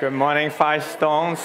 Good 0.00 0.14
morning, 0.14 0.48
Five 0.48 0.82
Stones. 0.82 1.40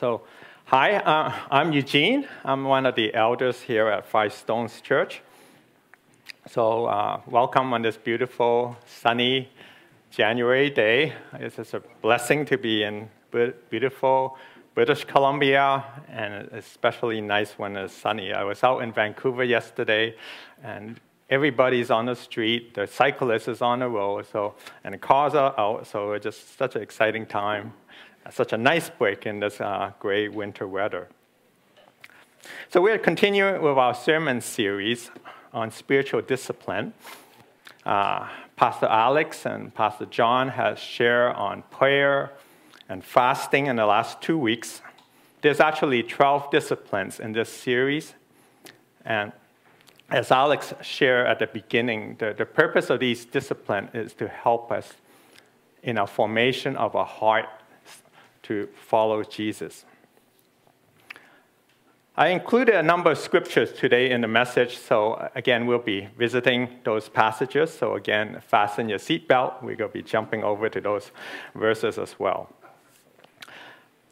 So, 0.00 0.22
hi, 0.64 0.94
uh, 0.94 1.34
I'm 1.50 1.70
Eugene. 1.70 2.26
I'm 2.42 2.64
one 2.64 2.86
of 2.86 2.94
the 2.94 3.12
elders 3.12 3.60
here 3.60 3.88
at 3.88 4.06
Five 4.06 4.32
Stones 4.32 4.80
Church. 4.80 5.20
So, 6.48 6.86
uh, 6.86 7.20
welcome 7.26 7.74
on 7.74 7.82
this 7.82 7.98
beautiful, 7.98 8.78
sunny 8.86 9.50
January 10.10 10.70
day. 10.70 11.12
It's 11.34 11.56
just 11.56 11.74
a 11.74 11.82
blessing 12.00 12.46
to 12.46 12.56
be 12.56 12.84
in 12.84 13.10
beautiful 13.68 14.38
British 14.74 15.04
Columbia, 15.04 15.84
and 16.08 16.48
especially 16.52 17.20
nice 17.20 17.52
when 17.58 17.76
it's 17.76 17.92
sunny. 17.92 18.32
I 18.32 18.44
was 18.44 18.64
out 18.64 18.78
in 18.78 18.92
Vancouver 18.92 19.44
yesterday, 19.44 20.16
and 20.62 20.98
everybody's 21.34 21.90
on 21.90 22.06
the 22.06 22.14
street. 22.14 22.74
The 22.74 22.86
cyclist 22.86 23.48
is 23.48 23.60
on 23.60 23.80
the 23.80 23.88
road, 23.88 24.24
so 24.30 24.54
and 24.84 24.94
the 24.94 24.98
cars 24.98 25.34
are 25.34 25.52
out. 25.58 25.84
So 25.88 26.12
it's 26.12 26.22
just 26.22 26.56
such 26.56 26.76
an 26.76 26.82
exciting 26.82 27.26
time, 27.26 27.72
such 28.30 28.52
a 28.52 28.56
nice 28.56 28.88
break 28.88 29.26
in 29.26 29.40
this 29.40 29.60
uh, 29.60 29.90
gray 29.98 30.28
winter 30.28 30.68
weather. 30.68 31.08
So 32.70 32.80
we're 32.80 32.98
continuing 32.98 33.60
with 33.60 33.76
our 33.76 33.94
sermon 33.94 34.40
series 34.42 35.10
on 35.52 35.72
spiritual 35.72 36.22
discipline. 36.22 36.92
Uh, 37.84 38.28
Pastor 38.54 38.86
Alex 38.86 39.44
and 39.44 39.74
Pastor 39.74 40.06
John 40.06 40.50
has 40.50 40.78
shared 40.78 41.34
on 41.34 41.64
prayer 41.72 42.32
and 42.88 43.04
fasting 43.04 43.66
in 43.66 43.74
the 43.74 43.86
last 43.86 44.22
two 44.22 44.38
weeks. 44.38 44.82
There's 45.42 45.58
actually 45.58 46.04
12 46.04 46.52
disciplines 46.52 47.18
in 47.18 47.32
this 47.32 47.48
series, 47.48 48.14
and 49.04 49.32
as 50.14 50.30
Alex 50.30 50.72
shared 50.80 51.26
at 51.26 51.40
the 51.40 51.48
beginning, 51.48 52.14
the, 52.20 52.32
the 52.38 52.46
purpose 52.46 52.88
of 52.88 53.00
these 53.00 53.24
disciplines 53.24 53.90
is 53.94 54.14
to 54.14 54.28
help 54.28 54.70
us 54.70 54.92
in 55.82 55.98
our 55.98 56.06
formation 56.06 56.76
of 56.76 56.94
our 56.94 57.04
heart 57.04 57.46
to 58.44 58.68
follow 58.86 59.24
Jesus. 59.24 59.84
I 62.16 62.28
included 62.28 62.76
a 62.76 62.82
number 62.82 63.10
of 63.10 63.18
scriptures 63.18 63.72
today 63.72 64.12
in 64.12 64.20
the 64.20 64.28
message, 64.28 64.78
so 64.78 65.28
again, 65.34 65.66
we'll 65.66 65.80
be 65.80 66.08
visiting 66.16 66.68
those 66.84 67.08
passages. 67.08 67.76
So, 67.76 67.96
again, 67.96 68.40
fasten 68.46 68.88
your 68.88 69.00
seatbelt. 69.00 69.64
We're 69.64 69.74
going 69.74 69.90
to 69.90 69.98
be 69.98 70.02
jumping 70.02 70.44
over 70.44 70.68
to 70.68 70.80
those 70.80 71.10
verses 71.56 71.98
as 71.98 72.20
well. 72.20 72.48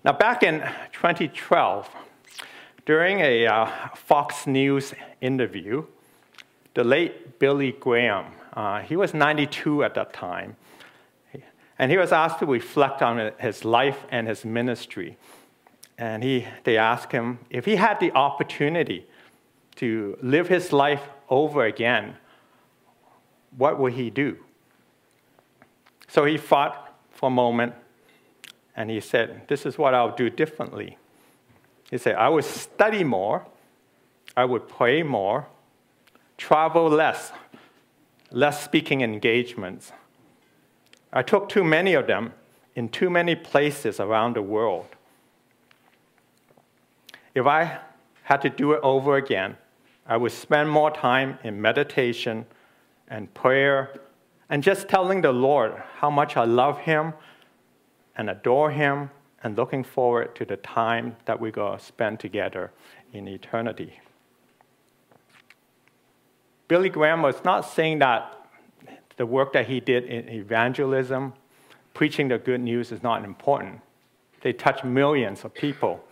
Now, 0.05 0.15
back 0.15 0.43
in 0.43 0.63
2012, 0.93 1.89
during 2.87 3.21
a 3.21 3.47
uh, 3.47 3.71
Fox 3.95 4.48
News 4.48 4.95
interview, 5.21 5.85
the 6.75 6.84
late 6.84 7.39
Billy 7.39 7.73
Graham, 7.73 8.27
uh, 8.55 8.81
he 8.81 8.97
was 8.97 9.15
92 9.15 9.84
at 9.84 9.95
that 9.95 10.12
time, 10.12 10.56
and 11.79 11.91
he 11.91 11.98
was 11.98 12.12
asked 12.12 12.39
to 12.39 12.47
reflect 12.47 13.03
on 13.03 13.33
his 13.39 13.64
life 13.64 14.05
and 14.11 14.29
his 14.29 14.45
ministry. 14.45 15.17
And 15.98 16.23
he, 16.23 16.47
they 16.64 16.77
asked 16.77 17.12
him 17.12 17.39
if 17.51 17.64
he 17.64 17.77
had 17.77 17.98
the 18.01 18.12
opportunity 18.12 19.06
to 19.77 20.17
live 20.23 20.48
his 20.48 20.73
life 20.73 21.03
over 21.29 21.64
again, 21.64 22.17
what 23.57 23.79
would 23.79 23.95
he 23.95 24.11
do? 24.11 24.39
So 26.09 26.25
he 26.25 26.39
thought 26.39 26.95
for 27.11 27.27
a 27.27 27.31
moment 27.31 27.75
and 28.77 28.91
he 28.91 29.01
said, 29.01 29.48
This 29.48 29.67
is 29.67 29.79
what 29.79 29.95
I'll 29.95 30.14
do 30.14 30.31
differently. 30.31 30.98
He 31.91 31.98
said, 31.98 32.17
I 32.17 32.29
would 32.29 32.45
study 32.45 33.05
more, 33.05 33.47
I 34.36 34.45
would 34.45 34.69
pray 34.69 35.03
more, 35.03 35.47
travel 36.43 36.91
less, 36.91 37.31
less 38.33 38.65
speaking 38.65 39.01
engagements. 39.01 39.93
I 41.12 41.23
took 41.23 41.48
too 41.48 41.62
many 41.62 41.95
of 41.95 42.09
them 42.09 42.33
in 42.75 42.89
too 42.89 43.11
many 43.11 43.37
places 43.37 44.01
around 44.01 44.35
the 44.35 44.43
world. 44.43 44.87
If 47.33 47.47
I 47.47 47.79
had 48.25 48.43
to 48.43 48.51
do 48.51 48.73
it 48.73 48.81
over 48.83 49.17
again, 49.17 49.57
I 50.05 50.17
would 50.17 50.33
spend 50.33 50.69
more 50.69 50.91
time 50.91 51.39
in 51.45 51.63
meditation 51.63 52.47
and 53.07 53.33
prayer 53.35 54.01
and 54.51 54.64
just 54.64 54.89
telling 54.89 55.20
the 55.20 55.30
Lord 55.30 55.80
how 55.98 56.11
much 56.11 56.36
I 56.36 56.45
love 56.45 56.80
Him 56.80 57.13
and 58.17 58.29
adore 58.29 58.73
Him 58.73 59.11
and 59.45 59.57
looking 59.57 59.85
forward 59.85 60.35
to 60.35 60.45
the 60.45 60.57
time 60.57 61.14
that 61.27 61.41
we're 61.41 61.53
going 61.53 61.79
to 61.79 61.85
spend 61.85 62.19
together 62.19 62.73
in 63.13 63.29
eternity. 63.29 64.01
Billy 66.68 66.89
Graham 66.89 67.23
was 67.23 67.45
not 67.45 67.62
saying 67.62 67.98
that 67.98 68.39
the 69.17 69.27
work 69.27 69.52
that 69.52 69.67
he 69.67 69.80
did 69.80 70.05
in 70.05 70.28
evangelism, 70.28 71.34
preaching 71.95 72.28
the 72.28 72.39
good 72.39 72.61
news, 72.61 72.92
is 72.92 73.02
not 73.02 73.24
important. 73.24 73.80
They 74.40 74.52
touch 74.52 74.83
millions 74.83 75.45
of 75.45 75.55
people, 75.55 76.02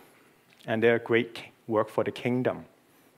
and 0.65 0.81
they're 0.81 0.99
great 0.99 1.39
work 1.67 1.89
for 1.89 2.03
the 2.03 2.11
kingdom. 2.11 2.65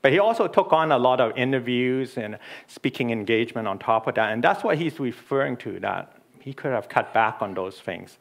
But 0.02 0.12
he 0.12 0.20
also 0.20 0.48
took 0.48 0.74
on 0.74 0.92
a 0.92 0.98
lot 0.98 1.22
of 1.22 1.38
interviews 1.38 2.18
and 2.18 2.38
speaking 2.68 3.12
engagement 3.12 3.68
on 3.68 3.80
top 3.80 4.08
of 4.08 4.16
that, 4.16 4.32
and 4.32 4.44
that's 4.44 4.64
what 4.64 4.78
he's 4.78 5.00
referring 5.00 5.58
to, 5.58 5.80
that 5.80 6.18
he 6.40 6.54
could 6.54 6.72
have 6.72 6.90
cut 6.90 7.14
back 7.14 7.42
on 7.42 7.54
those 7.54 7.80
things 7.80 8.18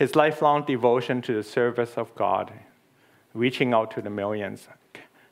his 0.00 0.16
lifelong 0.16 0.64
devotion 0.64 1.20
to 1.20 1.34
the 1.34 1.42
service 1.42 1.98
of 1.98 2.12
God, 2.14 2.50
reaching 3.34 3.74
out 3.74 3.90
to 3.90 4.00
the 4.00 4.08
millions, 4.08 4.66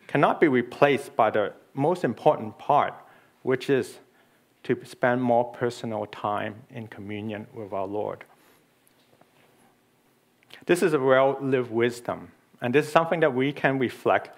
cannot 0.09 0.41
be 0.41 0.49
replaced 0.49 1.15
by 1.15 1.31
the 1.31 1.53
most 1.75 2.03
important 2.03 2.59
part, 2.59 2.95
which 3.43 3.71
is 3.71 4.01
to 4.65 4.77
spend 4.85 5.23
more 5.23 5.45
personal 5.45 6.07
time 6.07 6.57
in 6.71 6.89
communion 6.89 7.47
with 7.55 7.73
our 7.73 7.87
Lord. 7.87 8.25
This 10.67 10.83
is 10.83 10.93
a 10.93 10.99
well 10.99 11.39
lived 11.41 11.71
wisdom, 11.71 12.33
and 12.61 12.75
this 12.75 12.87
is 12.87 12.93
something 12.93 13.21
that 13.21 13.33
we 13.33 13.53
can 13.53 13.79
reflect, 13.79 14.37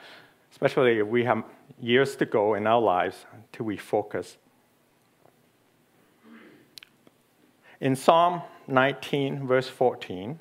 especially 0.52 0.98
if 0.98 1.06
we 1.06 1.24
have 1.24 1.44
years 1.80 2.14
to 2.16 2.26
go 2.26 2.54
in 2.54 2.66
our 2.66 2.80
lives 2.80 3.24
to 3.52 3.64
refocus. 3.64 4.36
In 7.80 7.96
Psalm 7.96 8.42
19, 8.68 9.46
verse 9.46 9.68
14, 9.68 10.38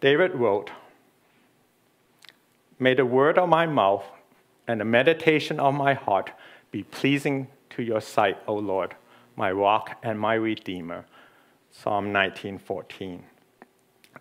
David 0.00 0.34
wrote, 0.34 0.70
May 2.78 2.94
the 2.94 3.06
word 3.06 3.38
of 3.38 3.48
my 3.48 3.66
mouth 3.66 4.04
and 4.66 4.80
the 4.80 4.84
meditation 4.84 5.58
of 5.58 5.74
my 5.74 5.94
heart 5.94 6.30
be 6.70 6.84
pleasing 6.84 7.48
to 7.70 7.82
your 7.82 8.00
sight, 8.00 8.38
O 8.46 8.54
Lord, 8.54 8.94
my 9.36 9.50
rock 9.50 9.98
and 10.02 10.20
my 10.20 10.34
redeemer. 10.34 11.04
Psalm 11.72 12.12
19:14. 12.12 13.24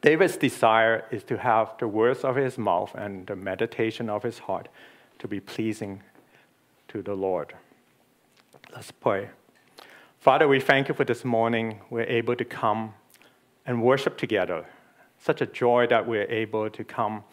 David's 0.02 0.38
desire 0.38 1.06
is 1.12 1.24
to 1.24 1.38
have 1.38 1.78
the 1.80 1.88
words 1.88 2.24
of 2.24 2.36
his 2.36 2.58
mouth 2.58 2.94
and 2.96 3.28
the 3.28 3.36
meditation 3.36 4.10
of 4.10 4.24
his 4.24 4.40
heart 4.40 4.70
to 5.20 5.28
be 5.28 5.40
pleasing 5.40 6.02
to 6.88 7.02
the 7.02 7.16
Lord. 7.16 7.54
Let's 8.74 8.92
pray. 8.92 9.30
Father, 10.20 10.48
we 10.48 10.60
thank 10.60 10.88
you 10.88 10.94
for 10.94 11.06
this 11.06 11.24
morning. 11.24 11.80
We're 11.90 12.04
able 12.04 12.36
to 12.36 12.46
come 12.46 12.94
and 13.66 13.82
worship 13.82 14.18
together. 14.18 14.66
Such 15.20 15.42
a 15.42 15.46
joy 15.46 15.88
that 15.88 16.08
we're 16.08 16.30
able 16.30 16.70
to 16.70 16.84
come 16.84 17.24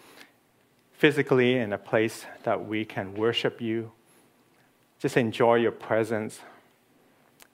physically 0.97 1.57
in 1.57 1.73
a 1.73 1.79
place 1.79 2.27
that 2.45 2.67
we 2.67 2.85
can 2.85 3.15
worship 3.15 3.61
you. 3.61 3.93
Just 4.99 5.17
enjoy 5.17 5.57
your 5.57 5.73
presence. 5.73 6.41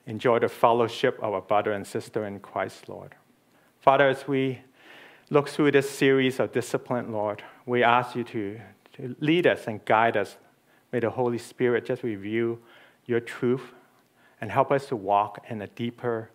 Enjoy 0.07 0.39
the 0.39 0.49
fellowship 0.49 1.19
of 1.21 1.33
our 1.33 1.41
brother 1.41 1.71
and 1.71 1.85
sister 1.85 2.25
in 2.25 2.39
Christ, 2.39 2.87
Lord. 2.87 3.15
Father, 3.79 4.07
as 4.07 4.27
we 4.27 4.61
look 5.29 5.49
through 5.49 5.71
this 5.71 5.89
series 5.89 6.39
of 6.39 6.51
discipline, 6.51 7.11
Lord, 7.11 7.43
we 7.65 7.83
ask 7.83 8.15
you 8.15 8.23
to, 8.25 8.59
to 8.93 9.15
lead 9.19 9.47
us 9.47 9.67
and 9.67 9.83
guide 9.85 10.17
us. 10.17 10.37
May 10.91 10.99
the 10.99 11.09
Holy 11.09 11.37
Spirit 11.37 11.85
just 11.85 12.03
reveal 12.03 12.59
your 13.05 13.19
truth 13.19 13.73
and 14.39 14.51
help 14.51 14.71
us 14.71 14.87
to 14.87 14.95
walk 14.95 15.45
in 15.49 15.61
a 15.61 15.67
deeper 15.67 16.29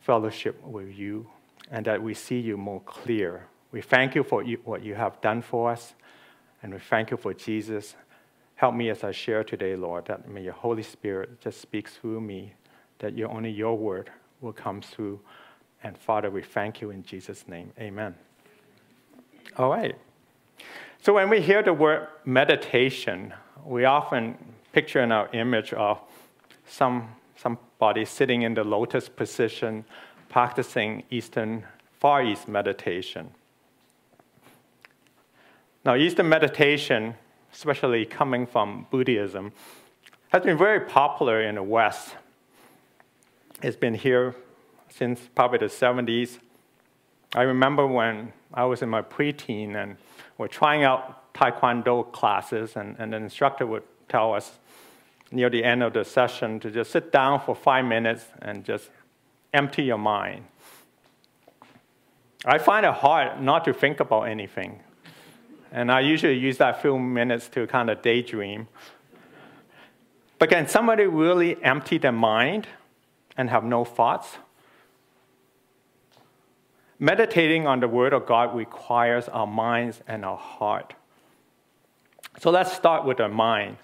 fellowship 0.00 0.62
with 0.64 0.96
you 0.96 1.26
and 1.70 1.86
that 1.86 2.02
we 2.02 2.14
see 2.14 2.38
you 2.38 2.56
more 2.56 2.80
clear. 2.80 3.46
We 3.72 3.80
thank 3.80 4.14
you 4.14 4.22
for 4.22 4.44
what 4.64 4.84
you 4.84 4.94
have 4.94 5.20
done 5.20 5.42
for 5.42 5.70
us, 5.70 5.94
and 6.64 6.72
we 6.72 6.80
thank 6.80 7.10
you 7.10 7.18
for 7.18 7.34
Jesus. 7.34 7.94
Help 8.54 8.74
me 8.74 8.88
as 8.88 9.04
I 9.04 9.12
share 9.12 9.44
today, 9.44 9.76
Lord, 9.76 10.06
that 10.06 10.26
may 10.26 10.42
your 10.42 10.54
Holy 10.54 10.82
Spirit 10.82 11.38
just 11.42 11.60
speak 11.60 11.88
through 11.88 12.22
me, 12.22 12.54
that 13.00 13.14
your, 13.14 13.30
only 13.30 13.50
your 13.50 13.76
word 13.76 14.10
will 14.40 14.54
come 14.54 14.80
through. 14.80 15.20
And 15.82 15.98
Father, 15.98 16.30
we 16.30 16.40
thank 16.40 16.80
you 16.80 16.88
in 16.88 17.02
Jesus' 17.02 17.46
name. 17.46 17.70
Amen. 17.78 18.14
All 19.58 19.68
right. 19.68 19.94
So 21.02 21.12
when 21.12 21.28
we 21.28 21.42
hear 21.42 21.62
the 21.62 21.74
word 21.74 22.08
meditation, 22.24 23.34
we 23.62 23.84
often 23.84 24.38
picture 24.72 25.02
in 25.02 25.12
our 25.12 25.28
image 25.34 25.74
of 25.74 26.00
some, 26.64 27.10
somebody 27.36 28.06
sitting 28.06 28.40
in 28.40 28.54
the 28.54 28.64
lotus 28.64 29.10
position, 29.10 29.84
practicing 30.30 31.02
Eastern, 31.10 31.66
Far 32.00 32.24
East 32.24 32.48
meditation. 32.48 33.32
Now, 35.84 35.96
Eastern 35.96 36.30
meditation, 36.30 37.14
especially 37.52 38.06
coming 38.06 38.46
from 38.46 38.86
Buddhism, 38.90 39.52
has 40.28 40.42
been 40.42 40.56
very 40.56 40.80
popular 40.80 41.42
in 41.42 41.56
the 41.56 41.62
West. 41.62 42.16
It's 43.62 43.76
been 43.76 43.92
here 43.92 44.34
since 44.88 45.20
probably 45.34 45.58
the 45.58 45.66
70s. 45.66 46.38
I 47.34 47.42
remember 47.42 47.86
when 47.86 48.32
I 48.54 48.64
was 48.64 48.80
in 48.80 48.88
my 48.88 49.02
preteen 49.02 49.76
and 49.76 49.98
we're 50.38 50.48
trying 50.48 50.84
out 50.84 51.34
Taekwondo 51.34 52.10
classes, 52.12 52.76
and, 52.76 52.96
and 52.98 53.12
the 53.12 53.18
instructor 53.18 53.66
would 53.66 53.82
tell 54.08 54.32
us 54.32 54.52
near 55.30 55.50
the 55.50 55.62
end 55.62 55.82
of 55.82 55.92
the 55.92 56.04
session 56.04 56.60
to 56.60 56.70
just 56.70 56.92
sit 56.92 57.12
down 57.12 57.40
for 57.40 57.54
five 57.54 57.84
minutes 57.84 58.24
and 58.40 58.64
just 58.64 58.88
empty 59.52 59.82
your 59.82 59.98
mind. 59.98 60.46
I 62.46 62.56
find 62.56 62.86
it 62.86 62.94
hard 62.94 63.42
not 63.42 63.66
to 63.66 63.74
think 63.74 64.00
about 64.00 64.22
anything. 64.22 64.80
And 65.74 65.90
I 65.90 66.00
usually 66.00 66.38
use 66.38 66.58
that 66.58 66.80
few 66.80 67.00
minutes 67.00 67.48
to 67.48 67.66
kind 67.66 67.90
of 67.90 68.00
daydream. 68.00 68.68
But 70.38 70.48
can 70.48 70.68
somebody 70.68 71.04
really 71.04 71.60
empty 71.64 71.98
their 71.98 72.12
mind 72.12 72.68
and 73.36 73.50
have 73.50 73.64
no 73.64 73.84
thoughts? 73.84 74.36
Meditating 77.00 77.66
on 77.66 77.80
the 77.80 77.88
Word 77.88 78.12
of 78.12 78.24
God 78.24 78.54
requires 78.54 79.28
our 79.28 79.48
minds 79.48 80.00
and 80.06 80.24
our 80.24 80.36
heart. 80.36 80.94
So 82.38 82.52
let's 82.52 82.72
start 82.72 83.04
with 83.04 83.18
our 83.18 83.28
mind. 83.28 83.78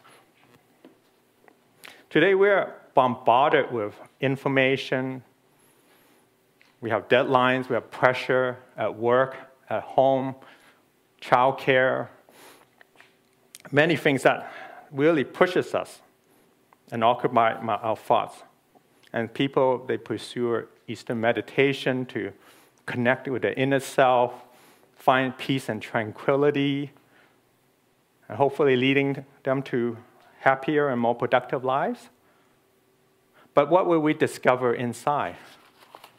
Today 2.08 2.36
we're 2.36 2.72
bombarded 2.94 3.72
with 3.72 3.94
information. 4.20 5.24
We 6.80 6.90
have 6.90 7.08
deadlines, 7.08 7.68
we 7.68 7.74
have 7.74 7.90
pressure 7.90 8.58
at 8.76 8.94
work, 8.94 9.36
at 9.68 9.82
home, 9.82 10.36
childcare, 11.20 12.08
many 13.70 13.96
things 13.96 14.22
that 14.22 14.52
really 14.90 15.24
pushes 15.24 15.74
us 15.74 16.00
and 16.90 17.04
occupy 17.04 17.54
our 17.54 17.96
thoughts. 17.96 18.42
And 19.12 19.32
people, 19.32 19.84
they 19.86 19.96
pursue 19.96 20.66
Eastern 20.86 21.20
meditation 21.20 22.06
to 22.06 22.32
connect 22.86 23.28
with 23.28 23.42
the 23.42 23.56
inner 23.58 23.80
self, 23.80 24.34
find 24.96 25.36
peace 25.36 25.68
and 25.68 25.80
tranquility, 25.80 26.92
and 28.28 28.38
hopefully 28.38 28.76
leading 28.76 29.24
them 29.42 29.62
to 29.64 29.96
happier 30.40 30.88
and 30.88 31.00
more 31.00 31.14
productive 31.14 31.64
lives. 31.64 32.08
But 33.54 33.70
what 33.70 33.86
will 33.86 34.00
we 34.00 34.14
discover 34.14 34.74
inside, 34.74 35.36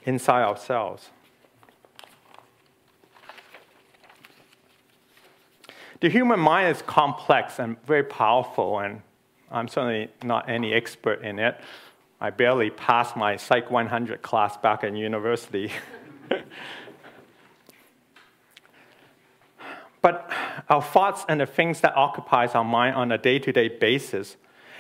inside 0.04 0.44
ourselves? 0.44 1.10
The 6.02 6.10
human 6.10 6.40
mind 6.40 6.76
is 6.76 6.82
complex 6.82 7.60
and 7.60 7.78
very 7.86 8.04
powerful, 8.04 8.80
and 8.80 9.04
I'm 9.52 9.68
certainly 9.68 10.10
not 10.24 10.50
any 10.50 10.74
expert 10.74 11.22
in 11.22 11.38
it. 11.38 11.62
I 12.20 12.32
barely 12.32 12.72
passed 12.72 13.16
my 13.16 13.36
Psych 13.36 13.70
100 13.70 14.24
class 14.24 14.58
back 14.58 14.84
in 14.84 14.96
university. 14.96 15.72
but 20.02 20.32
our 20.70 20.82
thoughts 20.82 21.24
and 21.30 21.40
the 21.40 21.46
things 21.46 21.82
that 21.82 21.96
occupies 21.96 22.56
our 22.56 22.64
mind 22.64 22.96
on 22.96 23.12
a 23.12 23.20
day-to-day 23.20 23.68
basis, 23.68 24.38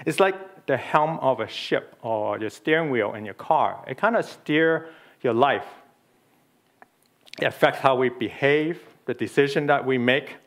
it's 0.07 0.19
like 0.19 0.65
the 0.65 0.77
helm 0.77 1.19
of 1.19 1.39
a 1.39 1.47
ship 1.47 1.95
or 2.01 2.39
your 2.39 2.50
steering 2.50 2.89
wheel 2.89 3.13
in 3.13 3.25
your 3.25 3.35
car. 3.35 3.85
It 3.88 4.00
kind 4.00 4.15
of 4.15 4.25
steer 4.25 4.89
your 5.21 5.35
life. 5.35 5.67
It 7.39 7.45
affects 7.45 7.81
how 7.81 7.95
we 7.95 8.09
behave, 8.09 8.81
the 9.06 9.13
decision 9.13 9.67
that 9.67 9.85
we 9.85 10.00
make, 10.00 10.38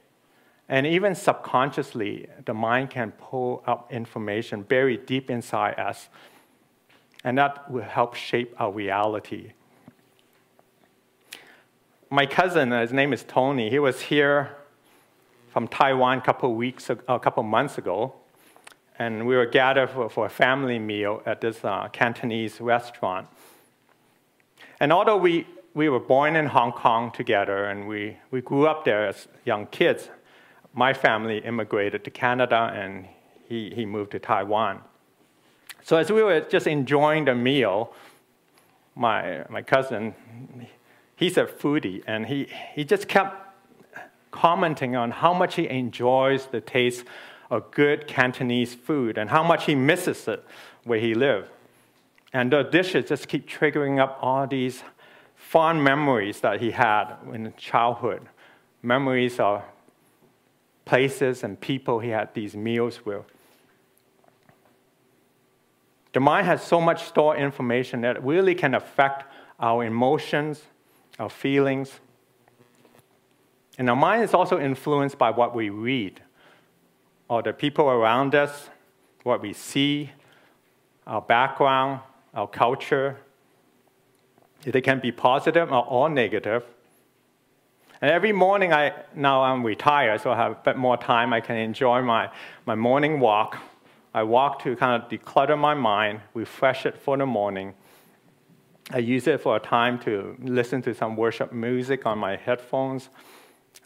and 0.68 0.86
even 0.86 1.14
subconsciously, 1.14 2.28
the 2.44 2.54
mind 2.54 2.90
can 2.90 3.12
pull 3.12 3.62
up 3.66 3.92
information 3.92 4.62
buried 4.62 5.06
deep 5.06 5.30
inside 5.30 5.78
us, 5.78 6.08
and 7.22 7.36
that 7.38 7.70
will 7.70 7.82
help 7.82 8.14
shape 8.14 8.54
our 8.58 8.72
reality. 8.72 9.52
My 12.10 12.26
cousin, 12.26 12.70
his 12.70 12.92
name 12.92 13.12
is 13.12 13.24
Tony, 13.24 13.68
he 13.68 13.78
was 13.78 14.02
here 14.02 14.56
from 15.50 15.68
Taiwan 15.68 16.18
a 16.18 16.20
couple 16.20 16.54
weeks, 16.54 16.90
a 16.90 17.18
couple 17.18 17.42
months 17.42 17.78
ago, 17.78 18.14
and 18.98 19.26
we 19.26 19.36
were 19.36 19.46
gathered 19.46 19.90
for, 19.90 20.08
for 20.08 20.26
a 20.26 20.30
family 20.30 20.78
meal 20.78 21.22
at 21.26 21.40
this 21.40 21.64
uh, 21.64 21.88
Cantonese 21.92 22.60
restaurant. 22.60 23.28
And 24.80 24.92
although 24.92 25.16
we, 25.16 25.46
we 25.74 25.88
were 25.88 26.00
born 26.00 26.36
in 26.36 26.46
Hong 26.46 26.72
Kong 26.72 27.10
together 27.10 27.66
and 27.66 27.86
we, 27.88 28.16
we 28.30 28.40
grew 28.40 28.66
up 28.66 28.84
there 28.84 29.06
as 29.06 29.28
young 29.44 29.66
kids, 29.66 30.10
my 30.74 30.92
family 30.92 31.38
immigrated 31.38 32.04
to 32.04 32.10
Canada 32.10 32.72
and 32.74 33.06
he, 33.48 33.72
he 33.74 33.86
moved 33.86 34.10
to 34.10 34.18
Taiwan. 34.18 34.80
So 35.82 35.96
as 35.96 36.10
we 36.10 36.22
were 36.22 36.40
just 36.40 36.66
enjoying 36.66 37.26
the 37.26 37.34
meal, 37.34 37.92
my, 38.96 39.44
my 39.48 39.62
cousin, 39.62 40.14
he's 41.16 41.36
a 41.36 41.44
foodie, 41.44 42.02
and 42.06 42.26
he, 42.26 42.48
he 42.74 42.84
just 42.84 43.08
kept 43.08 43.36
commenting 44.30 44.96
on 44.96 45.10
how 45.10 45.32
much 45.32 45.56
he 45.56 45.68
enjoys 45.68 46.46
the 46.46 46.60
taste 46.60 47.04
of 47.50 47.70
good 47.70 48.06
Cantonese 48.06 48.74
food 48.74 49.18
and 49.18 49.30
how 49.30 49.42
much 49.42 49.66
he 49.66 49.74
misses 49.74 50.26
it 50.26 50.44
where 50.84 50.98
he 50.98 51.14
lived. 51.14 51.48
And 52.32 52.52
the 52.52 52.62
dishes 52.62 53.08
just 53.08 53.28
keep 53.28 53.48
triggering 53.48 54.00
up 54.00 54.18
all 54.20 54.46
these 54.46 54.82
fond 55.36 55.84
memories 55.84 56.40
that 56.40 56.60
he 56.60 56.72
had 56.72 57.14
in 57.32 57.52
childhood. 57.56 58.22
Memories 58.82 59.38
of 59.38 59.62
places 60.84 61.42
and 61.42 61.60
people 61.60 62.00
he 62.00 62.10
had 62.10 62.34
these 62.34 62.54
meals 62.54 63.04
with. 63.04 63.24
The 66.12 66.20
mind 66.20 66.46
has 66.46 66.62
so 66.62 66.80
much 66.80 67.04
stored 67.04 67.38
information 67.38 68.02
that 68.02 68.22
really 68.24 68.54
can 68.54 68.74
affect 68.74 69.24
our 69.58 69.84
emotions, 69.84 70.62
our 71.18 71.30
feelings. 71.30 72.00
And 73.78 73.90
our 73.90 73.96
mind 73.96 74.22
is 74.22 74.32
also 74.34 74.60
influenced 74.60 75.18
by 75.18 75.30
what 75.30 75.54
we 75.54 75.70
read, 75.70 76.22
or 77.28 77.42
the 77.42 77.52
people 77.52 77.86
around 77.88 78.34
us, 78.34 78.68
what 79.24 79.42
we 79.42 79.52
see, 79.52 80.12
our 81.06 81.20
background, 81.20 82.00
our 82.32 82.46
culture. 82.46 83.16
They 84.62 84.80
can 84.80 85.00
be 85.00 85.10
positive 85.10 85.72
or 85.72 85.82
all 85.82 86.08
negative. 86.08 86.64
And 88.04 88.10
every 88.10 88.32
morning, 88.32 88.70
I, 88.70 88.92
now 89.14 89.44
I'm 89.44 89.64
retired, 89.64 90.20
so 90.20 90.30
I 90.30 90.36
have 90.36 90.52
a 90.52 90.60
bit 90.62 90.76
more 90.76 90.98
time. 90.98 91.32
I 91.32 91.40
can 91.40 91.56
enjoy 91.56 92.02
my, 92.02 92.28
my 92.66 92.74
morning 92.74 93.18
walk. 93.18 93.56
I 94.12 94.22
walk 94.24 94.62
to 94.64 94.76
kind 94.76 95.02
of 95.02 95.08
declutter 95.08 95.58
my 95.58 95.72
mind, 95.72 96.20
refresh 96.34 96.84
it 96.84 96.98
for 96.98 97.16
the 97.16 97.24
morning. 97.24 97.72
I 98.90 98.98
use 98.98 99.26
it 99.26 99.40
for 99.40 99.56
a 99.56 99.58
time 99.58 99.98
to 100.00 100.36
listen 100.38 100.82
to 100.82 100.94
some 100.94 101.16
worship 101.16 101.50
music 101.50 102.04
on 102.04 102.18
my 102.18 102.36
headphones, 102.36 103.08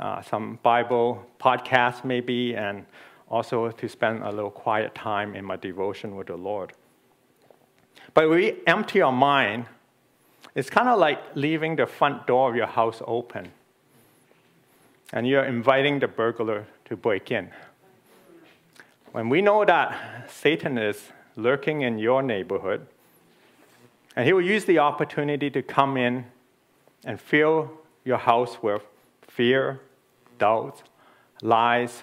uh, 0.01 0.21
some 0.23 0.59
Bible 0.65 1.25
podcasts 1.39 2.05
maybe, 2.05 2.57
and 2.57 2.87
also 3.29 3.71
to 3.71 3.89
spend 3.89 4.25
a 4.25 4.33
little 4.33 4.51
quiet 4.51 4.97
time 4.97 5.37
in 5.37 5.45
my 5.45 5.55
devotion 5.55 6.17
with 6.17 6.27
the 6.27 6.37
Lord. 6.37 6.73
But 8.15 8.29
we 8.29 8.57
empty 8.67 9.01
our 9.01 9.13
mind, 9.13 9.67
it's 10.57 10.71
kind 10.71 10.89
of 10.89 10.99
like 10.99 11.21
leaving 11.37 11.77
the 11.77 11.87
front 11.87 12.27
door 12.27 12.51
of 12.51 12.57
your 12.57 12.67
house 12.67 13.01
open 13.07 13.53
and 15.13 15.27
you're 15.27 15.45
inviting 15.45 15.99
the 15.99 16.09
burglar 16.09 16.67
to 16.85 16.97
break 16.97 17.31
in. 17.31 17.51
When 19.13 19.29
we 19.29 19.41
know 19.41 19.65
that 19.65 20.31
Satan 20.31 20.77
is 20.77 21.11
lurking 21.37 21.83
in 21.83 21.99
your 21.99 22.23
neighborhood, 22.23 22.87
and 24.17 24.27
he 24.27 24.33
will 24.33 24.43
use 24.43 24.65
the 24.65 24.79
opportunity 24.79 25.51
to 25.51 25.63
come 25.63 25.97
in 25.97 26.27
and 27.05 27.21
fill 27.21 27.71
your 28.05 28.19
house 28.19 28.63
with 28.63 28.83
fear, 29.23 29.81
doubt, 30.39 30.83
lies, 31.41 32.03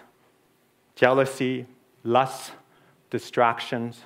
jealousy, 0.95 1.65
lust, 2.03 2.53
distractions, 3.09 4.01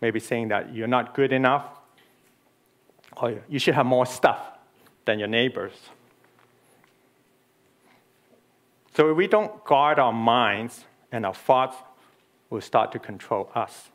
maybe 0.00 0.20
saying 0.20 0.48
that 0.48 0.74
you're 0.74 0.86
not 0.86 1.14
good 1.14 1.32
enough, 1.32 1.66
or 3.16 3.42
you 3.48 3.58
should 3.58 3.74
have 3.74 3.86
more 3.86 4.06
stuff 4.06 4.40
than 5.04 5.18
your 5.18 5.28
neighbors. 5.28 5.72
So 8.94 9.10
if 9.10 9.16
we 9.16 9.26
don't 9.26 9.64
guard 9.64 9.98
our 9.98 10.12
minds 10.12 10.84
and 11.10 11.24
our 11.24 11.34
thoughts 11.34 11.76
will 12.50 12.60
start 12.60 12.92
to 12.92 12.98
control 12.98 13.50
us. 13.54 13.90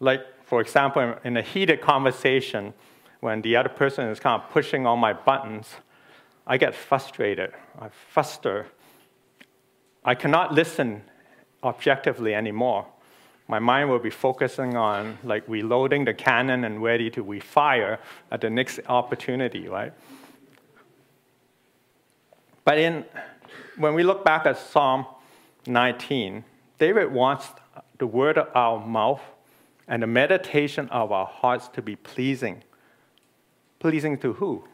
Like, 0.00 0.20
for 0.44 0.60
example, 0.60 1.16
in 1.24 1.36
a 1.36 1.42
heated 1.42 1.80
conversation, 1.80 2.74
when 3.20 3.40
the 3.40 3.56
other 3.56 3.70
person 3.70 4.08
is 4.08 4.20
kind 4.20 4.42
of 4.42 4.50
pushing 4.50 4.86
all 4.86 4.96
my 4.96 5.14
buttons, 5.14 5.76
I 6.46 6.58
get 6.58 6.74
frustrated. 6.74 7.52
I 7.80 7.88
fluster. 7.88 8.66
I 10.04 10.14
cannot 10.14 10.52
listen 10.52 11.02
objectively 11.62 12.34
anymore. 12.34 12.86
My 13.48 13.58
mind 13.58 13.88
will 13.88 13.98
be 13.98 14.10
focusing 14.10 14.76
on 14.76 15.18
like 15.24 15.44
reloading 15.48 16.04
the 16.04 16.12
cannon 16.12 16.64
and 16.64 16.82
ready 16.82 17.08
to 17.10 17.24
refire 17.24 17.98
at 18.30 18.42
the 18.42 18.50
next 18.50 18.80
opportunity, 18.88 19.68
right? 19.68 19.92
But 22.64 22.78
in, 22.78 23.04
when 23.76 23.94
we 23.94 24.02
look 24.02 24.24
back 24.24 24.46
at 24.46 24.58
Psalm 24.58 25.06
19, 25.66 26.44
David 26.78 27.12
wants 27.12 27.48
the 27.98 28.06
word 28.06 28.38
of 28.38 28.48
our 28.54 28.84
mouth 28.84 29.20
and 29.86 30.02
the 30.02 30.06
meditation 30.06 30.88
of 30.88 31.12
our 31.12 31.26
hearts 31.26 31.68
to 31.68 31.82
be 31.82 31.96
pleasing. 31.96 32.62
Pleasing 33.78 34.18
to 34.18 34.32
who? 34.34 34.64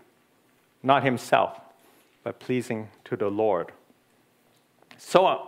Not 0.82 1.02
himself, 1.02 1.61
but 2.23 2.38
pleasing 2.38 2.88
to 3.04 3.16
the 3.16 3.28
Lord. 3.28 3.73
So, 4.97 5.26
uh, 5.26 5.38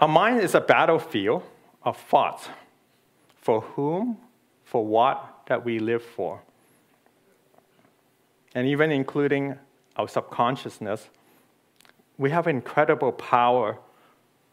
our 0.00 0.08
mind 0.08 0.40
is 0.40 0.54
a 0.54 0.60
battlefield 0.60 1.42
of 1.84 1.96
thoughts 1.96 2.48
for 3.40 3.60
whom, 3.60 4.18
for 4.64 4.84
what 4.84 5.42
that 5.46 5.64
we 5.64 5.78
live 5.78 6.02
for. 6.02 6.40
And 8.54 8.66
even 8.66 8.90
including 8.90 9.58
our 9.96 10.08
subconsciousness, 10.08 11.08
we 12.18 12.30
have 12.30 12.46
incredible 12.46 13.12
power 13.12 13.78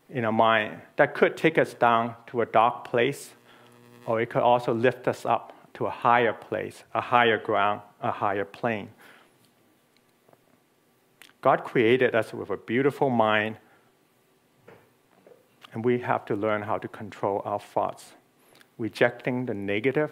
in 0.10 0.26
our 0.26 0.32
mind 0.32 0.82
that 0.96 1.14
could 1.14 1.38
take 1.38 1.58
us 1.58 1.74
down 1.74 2.16
to 2.28 2.42
a 2.42 2.46
dark 2.46 2.86
place, 2.86 3.32
or 4.06 4.20
it 4.22 4.30
could 4.30 4.42
also 4.42 4.74
lift 4.74 5.08
us 5.08 5.26
up 5.26 5.54
to 5.74 5.86
a 5.86 5.90
higher 5.90 6.34
place, 6.34 6.84
a 6.94 7.02
higher 7.02 7.38
ground, 7.38 7.82
a 8.02 8.12
higher 8.12 8.46
plane. 8.46 8.90
God 11.42 11.64
created 11.64 12.16
us 12.16 12.34
with 12.34 12.50
a 12.50 12.58
beautiful 12.58 13.10
mind, 13.10 13.58
and 15.72 15.86
we 15.86 16.00
have 16.00 16.26
to 16.26 16.36
learn 16.36 16.64
how 16.64 16.78
to 16.78 16.88
control 16.88 17.42
our 17.46 17.60
thoughts, 17.60 18.14
rejecting 18.78 19.46
the 19.46 19.54
negative 19.54 20.12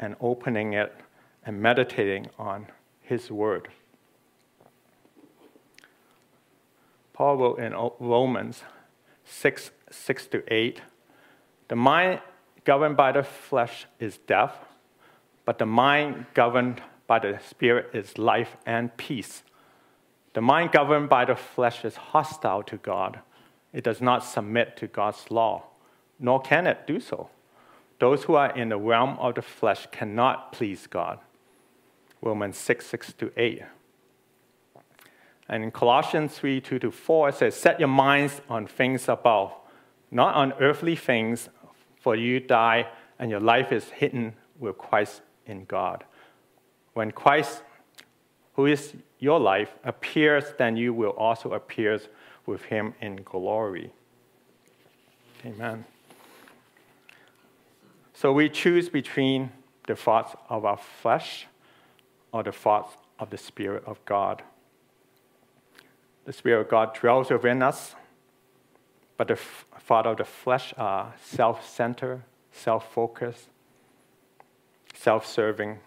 and 0.00 0.16
opening 0.20 0.72
it 0.72 0.94
and 1.46 1.62
meditating 1.62 2.28
on 2.38 2.66
His 3.10 3.28
Word. 3.28 3.66
Paul 7.12 7.38
wrote 7.38 7.58
in 7.58 7.74
Romans 7.98 8.62
6 9.24 9.72
6 9.90 10.26
to 10.28 10.44
8 10.46 10.80
The 11.66 11.74
mind 11.74 12.20
governed 12.64 12.96
by 12.96 13.10
the 13.10 13.24
flesh 13.24 13.86
is 13.98 14.18
death, 14.18 14.54
but 15.44 15.58
the 15.58 15.66
mind 15.66 16.26
governed 16.34 16.82
by 17.08 17.18
the 17.18 17.40
Spirit 17.44 17.90
is 17.92 18.16
life 18.16 18.56
and 18.64 18.96
peace. 18.96 19.42
The 20.34 20.40
mind 20.40 20.70
governed 20.70 21.08
by 21.08 21.24
the 21.24 21.34
flesh 21.34 21.84
is 21.84 21.96
hostile 21.96 22.62
to 22.62 22.76
God. 22.76 23.18
It 23.72 23.82
does 23.82 24.00
not 24.00 24.20
submit 24.24 24.76
to 24.76 24.86
God's 24.86 25.32
law, 25.32 25.64
nor 26.20 26.40
can 26.40 26.68
it 26.68 26.86
do 26.86 27.00
so. 27.00 27.28
Those 27.98 28.22
who 28.22 28.36
are 28.36 28.56
in 28.56 28.68
the 28.68 28.78
realm 28.78 29.18
of 29.18 29.34
the 29.34 29.42
flesh 29.42 29.88
cannot 29.90 30.52
please 30.52 30.86
God. 30.86 31.18
Romans 32.22 32.56
6 32.56 32.86
6 32.86 33.12
to 33.14 33.32
8. 33.36 33.62
And 35.48 35.64
in 35.64 35.70
Colossians 35.70 36.34
3 36.34 36.60
2 36.60 36.78
to 36.78 36.90
4, 36.90 37.28
it 37.30 37.34
says, 37.34 37.54
Set 37.56 37.80
your 37.80 37.88
minds 37.88 38.40
on 38.48 38.66
things 38.66 39.08
above, 39.08 39.52
not 40.10 40.34
on 40.34 40.52
earthly 40.60 40.96
things, 40.96 41.48
for 42.00 42.16
you 42.16 42.40
die 42.40 42.86
and 43.18 43.30
your 43.30 43.40
life 43.40 43.70
is 43.70 43.90
hidden 43.90 44.34
with 44.58 44.78
Christ 44.78 45.20
in 45.44 45.66
God. 45.66 46.04
When 46.94 47.12
Christ, 47.12 47.62
who 48.54 48.66
is 48.66 48.94
your 49.18 49.38
life, 49.38 49.70
appears, 49.84 50.44
then 50.58 50.76
you 50.76 50.94
will 50.94 51.10
also 51.10 51.52
appear 51.52 52.00
with 52.46 52.64
him 52.64 52.94
in 53.00 53.16
glory. 53.16 53.92
Amen. 55.44 55.84
So 58.14 58.32
we 58.32 58.48
choose 58.48 58.88
between 58.88 59.50
the 59.86 59.96
thoughts 59.96 60.34
of 60.48 60.64
our 60.64 60.78
flesh 60.78 61.46
or 62.32 62.42
the 62.42 62.52
thoughts 62.52 62.96
of 63.18 63.30
the 63.30 63.38
Spirit 63.38 63.84
of 63.86 64.04
God. 64.04 64.42
The 66.24 66.32
Spirit 66.32 66.62
of 66.62 66.68
God 66.68 66.94
dwells 66.94 67.30
within 67.30 67.62
us, 67.62 67.94
but 69.16 69.28
the 69.28 69.36
thought 69.80 70.06
of 70.06 70.16
the 70.16 70.24
flesh 70.24 70.72
are 70.76 71.14
self 71.22 71.68
centered, 71.68 72.22
self 72.52 72.92
focused, 72.92 73.48
self 74.94 75.26
serving. 75.26 75.78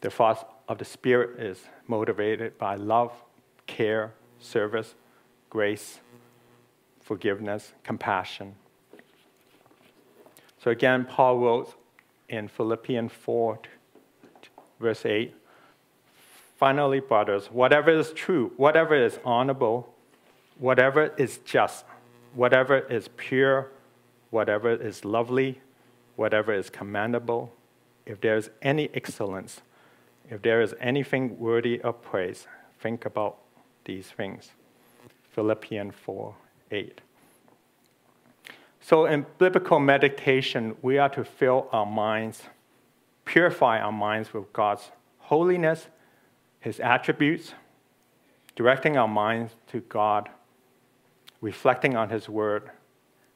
The 0.00 0.10
thought 0.10 0.48
of 0.68 0.78
the 0.78 0.84
Spirit 0.84 1.40
is 1.40 1.64
motivated 1.86 2.58
by 2.58 2.76
love, 2.76 3.12
care, 3.66 4.12
service, 4.38 4.94
grace, 5.50 6.00
forgiveness, 7.00 7.72
compassion. 7.82 8.54
So 10.62 10.70
again, 10.70 11.04
Paul 11.04 11.38
wrote 11.38 11.74
in 12.28 12.48
Philippians 12.48 13.12
4, 13.12 13.58
verse 14.80 15.04
8 15.04 15.34
Finally, 16.56 16.98
brothers, 16.98 17.46
whatever 17.52 17.90
is 17.90 18.12
true, 18.12 18.52
whatever 18.56 18.96
is 18.96 19.20
honorable, 19.24 19.94
whatever 20.58 21.14
is 21.16 21.38
just, 21.44 21.84
whatever 22.34 22.78
is 22.78 23.08
pure, 23.16 23.70
whatever 24.30 24.72
is 24.72 25.04
lovely, 25.04 25.60
whatever 26.16 26.52
is 26.52 26.68
commendable, 26.68 27.52
if 28.06 28.20
there 28.20 28.36
is 28.36 28.50
any 28.60 28.90
excellence, 28.92 29.60
if 30.28 30.42
there 30.42 30.60
is 30.60 30.74
anything 30.80 31.38
worthy 31.38 31.80
of 31.80 32.02
praise, 32.02 32.48
think 32.80 33.04
about 33.04 33.38
these 33.84 34.08
things. 34.08 34.50
Philippians 35.30 35.94
4 35.94 36.34
8. 36.72 37.00
So, 38.80 39.06
in 39.06 39.26
biblical 39.38 39.78
meditation, 39.78 40.74
we 40.82 40.98
are 40.98 41.08
to 41.10 41.24
fill 41.24 41.68
our 41.70 41.86
minds, 41.86 42.42
purify 43.28 43.80
our 43.80 43.92
minds 43.92 44.32
with 44.32 44.52
God's 44.52 44.90
holiness 45.18 45.86
his 46.60 46.80
attributes, 46.80 47.54
directing 48.56 48.96
our 48.96 49.08
minds 49.08 49.52
to 49.68 49.80
God, 49.80 50.28
reflecting 51.40 51.96
on 51.96 52.10
His 52.10 52.28
word, 52.28 52.70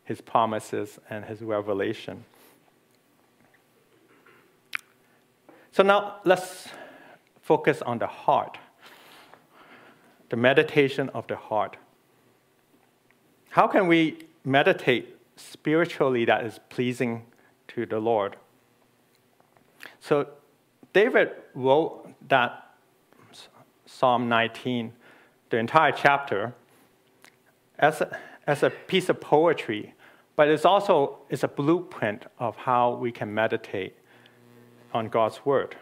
His 0.04 0.20
promises, 0.20 0.98
and 1.08 1.24
His 1.24 1.40
revelation. 1.40 2.24
So 5.70 5.82
now 5.82 6.16
let's 6.24 6.68
focus 7.40 7.80
on 7.82 7.98
the 7.98 8.06
heart, 8.06 8.58
the 10.28 10.36
meditation 10.36 11.08
of 11.10 11.26
the 11.28 11.36
heart. 11.36 11.76
How 13.50 13.66
can 13.66 13.86
we 13.86 14.26
meditate 14.44 15.16
spiritually 15.36 16.24
that 16.24 16.44
is 16.44 16.58
pleasing 16.68 17.24
to 17.68 17.86
the 17.86 18.00
Lord? 18.00 18.36
So 20.02 20.26
David 20.92 21.30
wrote 21.54 22.08
that 22.28 22.74
Psalm 23.86 24.28
19, 24.28 24.92
the 25.50 25.58
entire 25.58 25.92
chapter, 25.92 26.54
as 27.78 28.00
a, 28.00 28.18
as 28.48 28.64
a 28.64 28.70
piece 28.70 29.08
of 29.08 29.20
poetry, 29.20 29.94
but 30.34 30.48
it's 30.48 30.64
also 30.64 31.18
it's 31.30 31.44
a 31.44 31.48
blueprint 31.48 32.26
of 32.40 32.56
how 32.56 32.94
we 32.94 33.12
can 33.12 33.32
meditate 33.32 33.94
on 34.92 35.08
God's 35.08 35.46
Word. 35.46 35.76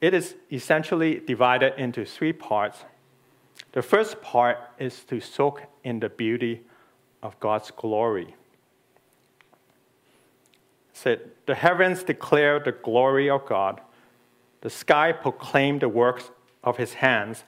It 0.00 0.14
is 0.14 0.36
essentially 0.52 1.18
divided 1.18 1.74
into 1.76 2.04
three 2.04 2.32
parts. 2.32 2.84
The 3.72 3.82
first 3.82 4.22
part 4.22 4.58
is 4.78 5.02
to 5.04 5.18
soak 5.18 5.62
in 5.82 5.98
the 5.98 6.10
beauty 6.10 6.62
of 7.24 7.40
God's 7.40 7.72
glory. 7.72 8.36
Said, 10.94 11.20
The 11.44 11.54
heavens 11.54 12.02
declare 12.02 12.58
the 12.58 12.72
glory 12.72 13.28
of 13.28 13.44
God, 13.44 13.82
the 14.62 14.70
sky 14.70 15.12
proclaim 15.12 15.80
the 15.80 15.88
works 15.90 16.30
of 16.62 16.78
his 16.78 16.94
hands, 16.94 17.44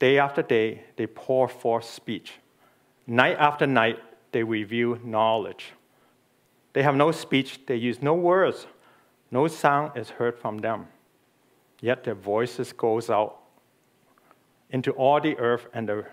day 0.00 0.18
after 0.18 0.42
day, 0.42 0.82
they 0.96 1.06
pour 1.06 1.46
forth 1.46 1.84
speech. 1.84 2.34
Night 3.06 3.36
after 3.38 3.66
night, 3.66 4.00
they 4.32 4.42
reveal 4.42 4.98
knowledge. 5.04 5.72
They 6.72 6.82
have 6.82 6.96
no 6.96 7.12
speech, 7.12 7.60
they 7.66 7.76
use 7.76 8.02
no 8.02 8.14
words. 8.14 8.66
No 9.30 9.46
sound 9.46 9.96
is 9.96 10.10
heard 10.10 10.38
from 10.38 10.58
them. 10.58 10.88
Yet 11.80 12.04
their 12.04 12.14
voices 12.14 12.72
goes 12.72 13.08
out 13.08 13.36
into 14.70 14.90
all 14.92 15.20
the 15.20 15.38
earth 15.38 15.66
and 15.72 15.88
the 15.88 16.06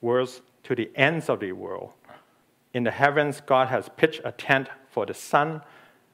words 0.00 0.42
to 0.64 0.74
the 0.74 0.90
ends 0.94 1.28
of 1.28 1.40
the 1.40 1.52
world. 1.52 1.92
In 2.72 2.82
the 2.84 2.90
heavens, 2.90 3.40
God 3.40 3.68
has 3.68 3.88
pitched 3.96 4.20
a 4.24 4.32
tent 4.32 4.68
for 4.90 5.06
the 5.06 5.14
sun, 5.14 5.62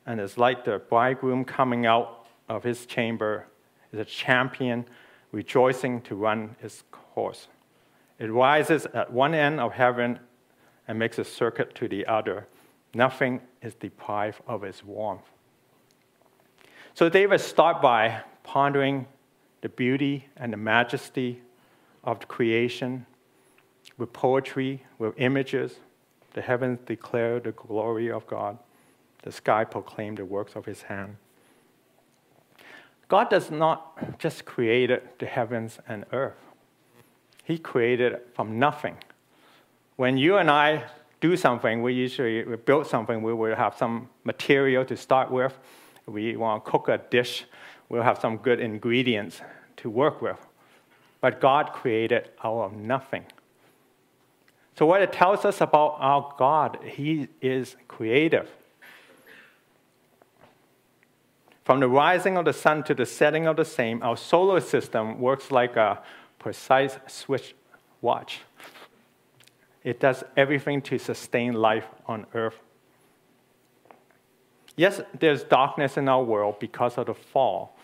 and 0.07 0.21
is 0.21 0.39
like 0.39 0.65
the 0.65 0.79
bridegroom 0.79 1.45
coming 1.45 1.87
out 1.87 2.27
of 2.49 2.65
his 2.65 2.87
chamber, 2.87 3.47
is 3.93 3.99
a 3.99 4.05
champion 4.05 4.87
rejoicing 5.33 6.01
to 6.03 6.15
run 6.15 6.57
his 6.61 6.83
course. 6.91 7.49
It 8.19 8.31
rises 8.31 8.87
at 8.87 9.13
one 9.13 9.35
end 9.35 9.61
of 9.61 9.73
heaven 9.73 10.19
and 10.87 10.99
makes 10.99 11.19
a 11.19 11.25
circuit 11.25 11.75
to 11.77 11.89
the 11.89 12.07
other. 12.07 12.47
Nothing 12.95 13.41
is 13.63 13.75
deprived 13.75 14.41
of 14.47 14.65
its 14.65 14.85
warmth. 14.85 15.23
So 16.95 17.09
David 17.09 17.41
starts 17.41 17.81
by 17.81 18.23
pondering 18.43 19.07
the 19.61 19.69
beauty 19.69 20.27
and 20.37 20.53
the 20.53 20.57
majesty 20.57 21.41
of 22.03 22.21
the 22.21 22.27
creation 22.27 23.07
with 23.97 24.13
poetry, 24.13 24.83
with 24.99 25.15
images. 25.19 25.77
The 26.35 26.41
heavens 26.41 26.79
declare 26.87 27.41
the 27.41 27.53
glory 27.53 28.11
of 28.11 28.27
God. 28.27 28.59
The 29.23 29.33
sky 29.33 29.65
proclaim 29.65 30.15
the 30.15 30.25
works 30.25 30.57
of 30.57 30.65
his 30.65 30.83
hand. 30.83 31.17
God 33.09 33.29
does 33.29 33.51
not 33.51 34.19
just 34.19 34.45
create 34.45 35.19
the 35.19 35.27
heavens 35.27 35.79
and 35.89 36.05
earth. 36.13 36.39
He 37.45 37.59
created 37.59 38.21
from 38.35 38.59
nothing. 38.59 38.97
When 39.97 40.17
you 40.17 40.37
and 40.37 40.51
I 40.51 40.85
do 41.21 41.37
something, 41.37 41.83
we 41.83 41.93
usually 41.93 42.45
we 42.45 42.57
build 42.57 42.87
something, 42.87 43.23
we 43.23 43.35
will 43.35 43.57
have 43.57 43.77
some 43.77 44.09
material 44.25 44.85
to 44.85 44.97
start 44.97 45.31
with. 45.31 45.59
We 46.07 46.37
want 46.37 46.65
to 46.65 46.71
cook 46.71 46.89
a 46.89 46.99
dish, 46.99 47.45
we'll 47.89 48.03
have 48.03 48.19
some 48.19 48.39
good 48.39 48.61
ingredients 48.61 49.41
to 49.79 49.91
work 49.91 50.23
with. 50.23 50.39
But 51.21 51.41
God 51.41 51.73
created 51.73 52.31
out 52.43 52.63
of 52.63 52.73
nothing. 52.73 53.25
So, 54.79 54.87
what 54.87 55.03
it 55.03 55.13
tells 55.13 55.45
us 55.45 55.61
about 55.61 55.97
our 55.99 56.35
God, 56.39 56.79
He 56.85 57.29
is 57.43 57.77
creative. 57.89 58.49
From 61.65 61.81
the 61.81 61.89
rising 61.89 62.37
of 62.37 62.45
the 62.45 62.53
sun 62.53 62.83
to 62.85 62.95
the 62.95 63.07
setting 63.07 63.47
of 63.47 63.57
the 63.57 63.65
same, 63.65 64.03
our 64.03 64.17
solar 64.17 64.61
system 64.61 65.21
works 65.21 65.51
like 65.51 65.77
a 65.77 66.01
precise 66.39 66.99
Swiss 67.07 67.53
watch. 68.01 68.41
It 69.85 70.01
does 70.01 70.25
everything 70.37 70.83
to 70.83 70.99
sustain 70.99 71.55
life 71.55 71.87
on 72.07 72.27
earth. 72.35 72.59
Yes, 74.77 75.01
there's 75.19 75.43
darkness 75.43 75.97
in 75.97 76.09
our 76.09 76.23
world 76.23 76.59
because 76.59 76.97
of 76.97 77.07
the 77.07 77.15
fall. 77.15 77.77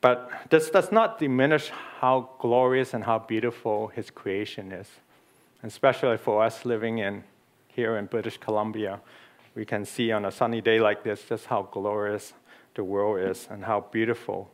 But 0.00 0.30
this 0.50 0.70
does 0.70 0.92
not 0.92 1.18
diminish 1.18 1.70
how 2.00 2.30
glorious 2.38 2.94
and 2.94 3.04
how 3.04 3.18
beautiful 3.18 3.88
His 3.88 4.10
creation 4.10 4.72
is. 4.72 4.88
Especially 5.62 6.16
for 6.16 6.42
us 6.42 6.64
living 6.64 6.98
in 6.98 7.24
here 7.68 7.96
in 7.96 8.06
British 8.06 8.38
Columbia, 8.38 9.00
we 9.58 9.64
can 9.64 9.84
see 9.84 10.12
on 10.12 10.24
a 10.24 10.30
sunny 10.30 10.60
day 10.60 10.78
like 10.78 11.02
this 11.02 11.24
just 11.28 11.46
how 11.46 11.62
glorious 11.72 12.32
the 12.76 12.84
world 12.84 13.18
is 13.28 13.48
and 13.50 13.64
how 13.64 13.80
beautiful. 13.90 14.48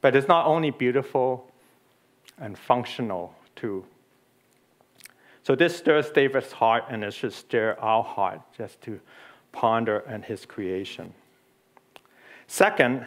But 0.00 0.16
it's 0.16 0.26
not 0.26 0.46
only 0.46 0.72
beautiful 0.72 1.48
and 2.36 2.58
functional 2.58 3.32
too. 3.54 3.84
So 5.44 5.54
this 5.54 5.76
stirs 5.76 6.10
David's 6.10 6.50
heart, 6.50 6.84
and 6.90 7.04
it 7.04 7.14
should 7.14 7.32
stir 7.32 7.76
our 7.78 8.02
heart 8.02 8.40
just 8.58 8.80
to 8.82 9.00
ponder 9.52 10.02
on 10.08 10.22
his 10.22 10.44
creation. 10.44 11.14
Second, 12.48 13.06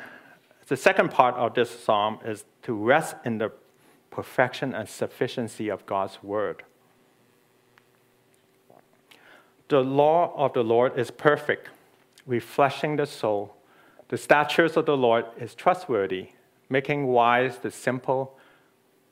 the 0.68 0.78
second 0.78 1.12
part 1.12 1.36
of 1.36 1.54
this 1.54 1.70
psalm 1.70 2.20
is 2.24 2.46
to 2.62 2.74
rest 2.74 3.18
in 3.26 3.40
the 3.40 3.52
perfection 4.10 4.74
and 4.74 4.88
sufficiency 4.88 5.68
of 5.68 5.86
God's 5.86 6.24
word. 6.24 6.64
The 9.70 9.82
law 9.82 10.34
of 10.36 10.54
the 10.54 10.64
Lord 10.64 10.98
is 11.00 11.10
perfect, 11.10 11.70
refreshing 12.26 12.98
the 12.98 13.06
soul. 13.06 13.56
The 14.10 14.18
statutes 14.18 14.78
of 14.78 14.86
the 14.86 14.98
Lord 14.98 15.26
is 15.40 15.56
trustworthy, 15.56 16.30
making 16.70 17.08
wise 17.08 17.58
the 17.58 17.72
simple. 17.72 18.38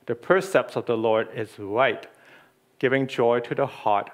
The 0.06 0.16
precepts 0.16 0.76
of 0.76 0.86
the 0.86 0.98
Lord 0.98 1.30
is 1.34 1.58
right, 1.58 2.06
giving 2.80 3.08
joy 3.08 3.40
to 3.42 3.56
the 3.56 3.66
heart. 3.66 4.10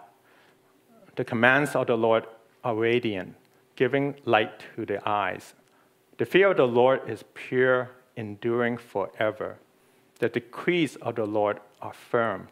The 1.16 1.26
commands 1.26 1.76
of 1.76 1.88
the 1.88 1.98
Lord 1.98 2.26
are 2.64 2.76
radiant, 2.76 3.36
giving 3.76 4.16
light 4.26 4.64
to 4.76 4.86
the 4.86 5.08
eyes. 5.08 5.56
The 6.18 6.26
fear 6.26 6.52
of 6.52 6.58
the 6.58 6.68
Lord 6.68 7.10
is 7.10 7.24
pure, 7.34 7.92
enduring 8.16 8.78
forever. 8.78 9.58
The 10.20 10.30
decrees 10.30 10.96
of 10.98 11.16
the 11.16 11.26
Lord 11.26 11.60
are 11.82 11.94
firm, 11.94 12.50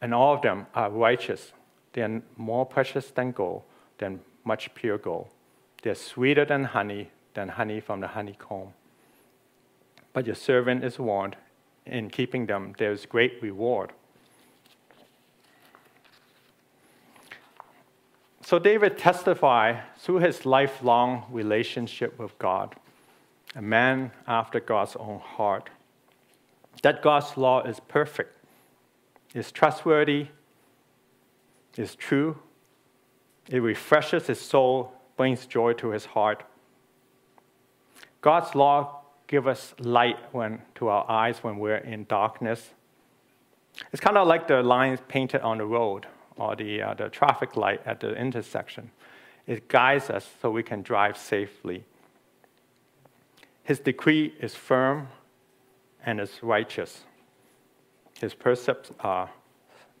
and 0.00 0.14
all 0.14 0.34
of 0.34 0.42
them 0.42 0.66
are 0.74 0.90
righteous. 0.90 1.52
They 1.92 2.02
are 2.02 2.22
more 2.36 2.64
precious 2.64 3.10
than 3.10 3.32
gold, 3.32 3.62
than 3.98 4.20
much 4.44 4.74
pure 4.74 4.98
gold. 4.98 5.28
They 5.82 5.90
are 5.90 5.94
sweeter 5.94 6.44
than 6.44 6.64
honey, 6.64 7.10
than 7.34 7.48
honey 7.48 7.80
from 7.80 8.00
the 8.00 8.08
honeycomb. 8.08 8.72
But 10.12 10.26
your 10.26 10.34
servant 10.34 10.84
is 10.84 10.98
warned, 10.98 11.36
in 11.86 12.10
keeping 12.10 12.46
them 12.46 12.74
there 12.78 12.92
is 12.92 13.06
great 13.06 13.42
reward. 13.42 13.92
So 18.42 18.58
David 18.58 18.98
testified 18.98 19.82
through 19.98 20.18
his 20.18 20.44
lifelong 20.44 21.24
relationship 21.30 22.18
with 22.18 22.38
God, 22.38 22.74
a 23.56 23.62
man 23.62 24.12
after 24.26 24.60
God's 24.60 24.94
own 24.96 25.20
heart, 25.20 25.70
that 26.82 27.02
God's 27.02 27.36
law 27.36 27.62
is 27.62 27.80
perfect, 27.80 28.36
is 29.34 29.52
trustworthy, 29.52 30.28
is 31.76 31.94
true. 31.94 32.38
It 33.48 33.58
refreshes 33.58 34.26
his 34.26 34.40
soul, 34.40 34.92
brings 35.16 35.46
joy 35.46 35.72
to 35.74 35.90
his 35.90 36.04
heart. 36.04 36.44
God's 38.20 38.54
law 38.54 39.02
gives 39.26 39.46
us 39.46 39.74
light 39.78 40.18
when, 40.32 40.62
to 40.76 40.88
our 40.88 41.10
eyes 41.10 41.38
when 41.38 41.58
we're 41.58 41.76
in 41.76 42.04
darkness. 42.04 42.70
It's 43.92 44.00
kind 44.00 44.16
of 44.16 44.28
like 44.28 44.46
the 44.46 44.62
lines 44.62 45.00
painted 45.08 45.40
on 45.40 45.58
the 45.58 45.66
road 45.66 46.06
or 46.36 46.54
the, 46.54 46.82
uh, 46.82 46.94
the 46.94 47.08
traffic 47.08 47.56
light 47.56 47.80
at 47.86 48.00
the 48.00 48.14
intersection. 48.14 48.90
It 49.46 49.68
guides 49.68 50.10
us 50.10 50.28
so 50.40 50.50
we 50.50 50.62
can 50.62 50.82
drive 50.82 51.16
safely. 51.16 51.84
His 53.64 53.80
decree 53.80 54.34
is 54.40 54.54
firm 54.54 55.08
and 56.04 56.20
is 56.20 56.42
righteous. 56.42 57.04
His 58.20 58.34
precepts 58.34 58.90
are 59.00 59.30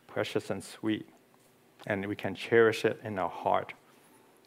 precious 0.06 0.50
and 0.50 0.62
sweet, 0.62 1.08
and 1.86 2.06
we 2.06 2.16
can 2.16 2.34
cherish 2.34 2.84
it 2.84 3.00
in 3.04 3.18
our 3.18 3.30
heart. 3.30 3.72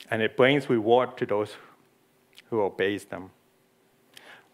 And 0.10 0.22
it 0.22 0.38
brings 0.38 0.70
reward 0.70 1.18
to 1.18 1.26
those 1.26 1.56
who 2.50 2.62
obeys 2.62 3.06
them. 3.06 3.32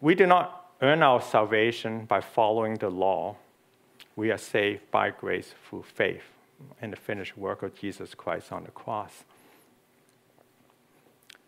We 0.00 0.14
do 0.14 0.26
not 0.26 0.72
earn 0.80 1.02
our 1.02 1.20
salvation 1.20 2.04
by 2.06 2.20
following 2.20 2.76
the 2.76 2.90
law. 2.90 3.36
We 4.16 4.30
are 4.30 4.38
saved 4.38 4.90
by 4.90 5.10
grace 5.10 5.54
through 5.68 5.84
faith 5.84 6.24
in 6.80 6.90
the 6.90 6.96
finished 6.96 7.36
work 7.36 7.62
of 7.62 7.74
Jesus 7.74 8.14
Christ 8.14 8.52
on 8.52 8.64
the 8.64 8.70
cross. 8.70 9.24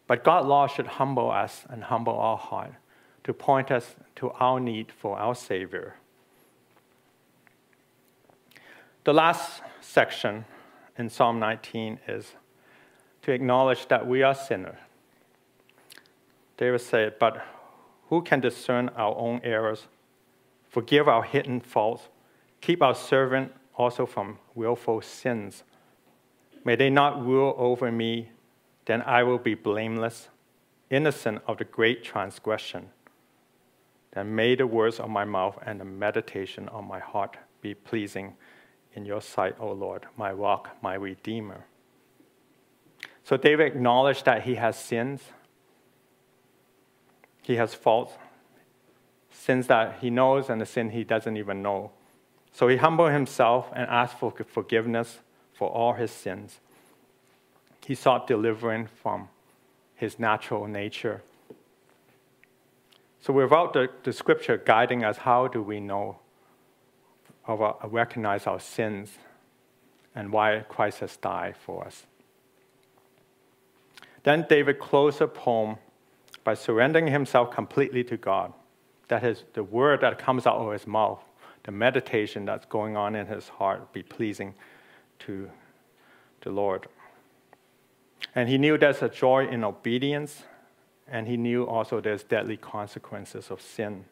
But 0.07 0.23
God's 0.23 0.47
law 0.47 0.66
should 0.66 0.87
humble 0.87 1.31
us 1.31 1.64
and 1.68 1.85
humble 1.85 2.18
our 2.18 2.37
heart 2.37 2.75
to 3.25 3.33
point 3.33 3.70
us 3.70 3.97
to 4.16 4.31
our 4.33 4.61
need 4.61 4.92
for 4.92 5.18
our 5.18 5.35
Savior. 5.35 5.97
The 9.05 9.14
last 9.14 9.62
section 9.81 10.44
in 10.96 11.09
Psalm 11.09 11.38
19 11.38 12.00
is 12.07 12.35
to 13.22 13.33
acknowledge 13.33 13.88
that 13.88 14.07
we 14.07 14.22
are 14.22 14.35
sinners. 14.35 14.76
David 16.57 16.80
said, 16.80 17.18
But 17.18 17.44
who 18.09 18.22
can 18.22 18.40
discern 18.40 18.90
our 18.90 19.16
own 19.16 19.40
errors, 19.42 19.87
forgive 20.68 21.09
our 21.09 21.22
hidden 21.22 21.61
faults, 21.61 22.09
keep 22.61 22.83
our 22.83 22.94
servant 22.94 23.52
also 23.76 24.07
from 24.07 24.38
willful 24.54 25.00
sins. 25.00 25.64
May 26.64 26.76
they 26.76 26.90
not 26.90 27.24
rule 27.24 27.54
over 27.59 27.90
me, 27.90 28.30
then 28.85 29.02
I 29.02 29.22
will 29.22 29.38
be 29.38 29.54
blameless, 29.54 30.28
innocent 30.90 31.42
of 31.46 31.59
the 31.59 31.64
great 31.64 32.04
transgression. 32.04 32.90
Then 34.12 34.35
may 34.35 34.54
the 34.54 34.66
words 34.66 35.00
of 35.00 35.11
my 35.11 35.24
mouth 35.24 35.59
and 35.66 35.80
the 35.80 35.85
meditation 35.85 36.68
of 36.68 36.85
my 36.85 37.00
heart 37.00 37.37
be 37.61 37.74
pleasing 37.74 38.35
in 38.94 39.04
your 39.04 39.20
sight, 39.20 39.57
O 39.59 39.72
Lord, 39.72 40.07
my 40.16 40.33
rock, 40.33 40.76
my 40.83 40.94
redeemer. 40.94 41.64
So 43.24 43.37
David 43.37 43.66
acknowledged 43.66 44.24
that 44.24 44.42
he 44.44 44.54
has 44.54 44.78
sins, 44.78 45.20
he 47.42 47.57
has 47.57 47.74
faults, 47.74 48.14
sins 49.30 49.66
that 49.66 49.98
he 50.00 50.11
knows 50.11 50.48
and 50.48 50.61
the 50.61 50.66
sin 50.66 50.90
he 50.90 51.04
doesn't 51.04 51.37
even 51.37 51.61
know. 51.61 51.90
So 52.52 52.68
he 52.68 52.76
humbled 52.76 53.12
himself 53.12 53.70
and 53.74 53.88
asked 53.90 54.18
for 54.18 54.30
forgiveness 54.30 55.18
for 55.52 55.68
all 55.68 55.94
his 55.94 56.11
sins. 56.11 56.61
He 57.85 57.94
sought 57.94 58.26
deliverance 58.26 58.90
from 59.02 59.28
his 59.94 60.18
natural 60.18 60.66
nature. 60.66 61.22
So, 63.20 63.33
without 63.33 63.72
the, 63.72 63.88
the 64.02 64.12
scripture 64.12 64.59
guiding 64.59 65.02
us, 65.02 65.18
how 65.18 65.48
do 65.48 65.62
we 65.62 65.80
know 65.80 66.18
or 67.46 67.76
recognize 67.85 68.46
our 68.46 68.61
sins 68.61 69.11
and 70.14 70.33
why 70.33 70.64
Christ 70.68 71.00
has 71.00 71.16
died 71.16 71.57
for 71.57 71.85
us? 71.85 72.07
Then 74.22 74.46
David 74.48 74.78
closed 74.78 75.18
the 75.18 75.28
poem 75.28 75.76
by 76.44 76.54
surrendering 76.54 77.09
himself 77.09 77.50
completely 77.50 78.04
to 78.04 78.16
God. 78.16 78.52
That 79.09 79.22
is, 79.22 79.44
the 79.52 79.62
word 79.62 80.00
that 80.00 80.18
comes 80.18 80.46
out 80.46 80.57
of 80.57 80.72
his 80.72 80.87
mouth 80.87 81.20
the 81.64 81.72
meditation 81.72 82.44
that's 82.44 82.66
going 82.66 82.96
on 82.96 83.16
in 83.16 83.26
his 83.26 83.48
heart 83.48 83.92
be 83.92 84.02
pleasing 84.02 84.54
to 85.18 85.50
the 86.42 86.50
Lord. 86.50 86.87
And 88.35 88.48
he 88.48 88.59
knew 88.59 88.78
there's 88.78 89.02
a 89.02 89.09
joy 89.09 89.48
in 89.48 89.64
obedience, 89.64 90.44
and 91.09 91.26
he 91.26 91.37
knew 91.37 91.64
also 91.64 92.00
there's 92.00 92.22
deadly 92.22 92.57
consequences 92.57 93.50
of 93.50 93.61
sin. 93.61 94.04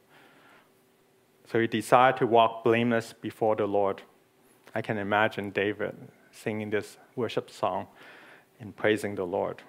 So 1.53 1.61
he 1.61 1.67
desire 1.67 2.15
to 2.15 2.27
walk 2.27 2.65
blameless 2.65 3.13
before 3.13 3.57
the 3.57 3.67
Lord. 3.67 4.01
I 4.75 4.81
can 4.81 4.97
imagine 4.97 5.51
David 5.51 5.95
singing 6.31 6.71
this 6.71 6.97
worship 7.15 7.51
song 7.51 7.89
and 8.59 8.75
praising 8.75 9.17
the 9.17 9.27
Lord. 9.27 9.61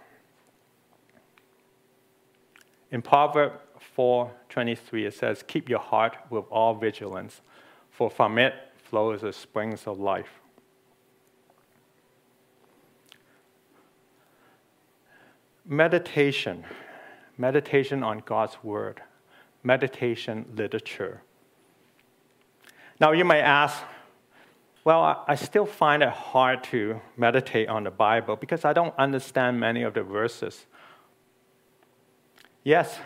In 2.90 3.02
Proverbs 3.02 3.60
4:23 3.98 5.06
it 5.08 5.14
says, 5.14 5.44
"Keep 5.44 5.68
your 5.68 5.82
heart 5.82 6.16
with 6.30 6.46
all 6.50 6.74
vigilance, 6.74 7.42
for 7.90 8.10
from 8.10 8.38
it 8.38 8.54
flows 8.78 9.20
the 9.20 9.34
springs 9.34 9.86
of 9.86 10.00
life." 10.00 10.40
Meditation, 15.66 16.66
meditation 17.38 18.04
on 18.04 18.20
God's 18.20 18.64
word, 18.64 19.04
meditation 19.64 20.46
literature 20.56 21.24
now, 23.00 23.12
you 23.12 23.26
may 23.26 23.42
ask, 23.42 23.82
well, 24.86 25.24
I 25.28 25.36
still 25.36 25.66
find 25.66 26.04
it 26.04 26.10
hard 26.10 26.64
to 26.66 27.00
meditate 27.18 27.70
on 27.70 27.84
the 27.84 27.92
Bible 27.92 28.36
because 28.36 28.66
I 28.66 28.74
don't 28.74 28.94
understand 28.98 29.60
many 29.60 29.84
of 29.84 29.94
the 29.94 30.04
verses. 30.04 30.66
Yes, 32.64 32.98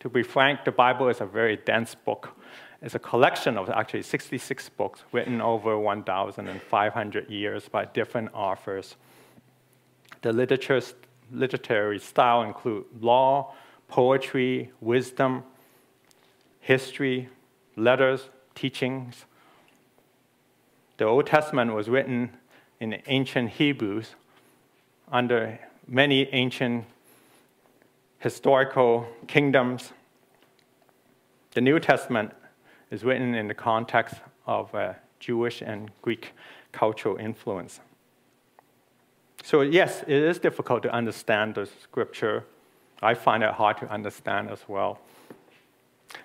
to 0.00 0.08
be 0.08 0.22
frank, 0.22 0.64
the 0.64 0.72
Bible 0.72 1.08
is 1.08 1.20
a 1.20 1.26
very 1.26 1.56
dense 1.56 1.94
book. 1.94 2.36
It's 2.82 2.94
a 2.94 2.98
collection 2.98 3.56
of 3.56 3.70
actually 3.70 4.02
66 4.02 4.68
books 4.70 5.04
written 5.12 5.40
over 5.40 5.78
1,500 5.78 7.30
years 7.30 7.68
by 7.68 7.86
different 7.86 8.34
authors. 8.34 8.96
The 10.20 10.32
literary 10.32 11.98
style 11.98 12.42
include 12.42 12.84
law, 13.00 13.54
poetry, 13.88 14.70
wisdom, 14.80 15.44
history, 16.60 17.30
letters, 17.76 18.28
teachings. 18.54 19.24
The 20.96 21.04
Old 21.04 21.26
Testament 21.26 21.74
was 21.74 21.88
written 21.88 22.30
in 22.80 23.00
ancient 23.06 23.50
Hebrews 23.50 24.14
under 25.10 25.58
many 25.86 26.28
ancient 26.32 26.84
historical 28.18 29.06
kingdoms. 29.26 29.92
The 31.52 31.60
New 31.60 31.78
Testament 31.78 32.32
is 32.90 33.04
written 33.04 33.34
in 33.34 33.48
the 33.48 33.54
context 33.54 34.16
of 34.46 34.74
uh, 34.74 34.94
Jewish 35.20 35.62
and 35.62 35.90
Greek 36.02 36.32
cultural 36.72 37.16
influence. 37.16 37.80
So, 39.42 39.60
yes, 39.60 40.02
it 40.02 40.22
is 40.22 40.38
difficult 40.38 40.82
to 40.84 40.92
understand 40.92 41.54
the 41.54 41.66
scripture. 41.82 42.44
I 43.02 43.14
find 43.14 43.42
it 43.42 43.52
hard 43.52 43.76
to 43.78 43.90
understand 43.90 44.48
as 44.50 44.60
well. 44.66 45.00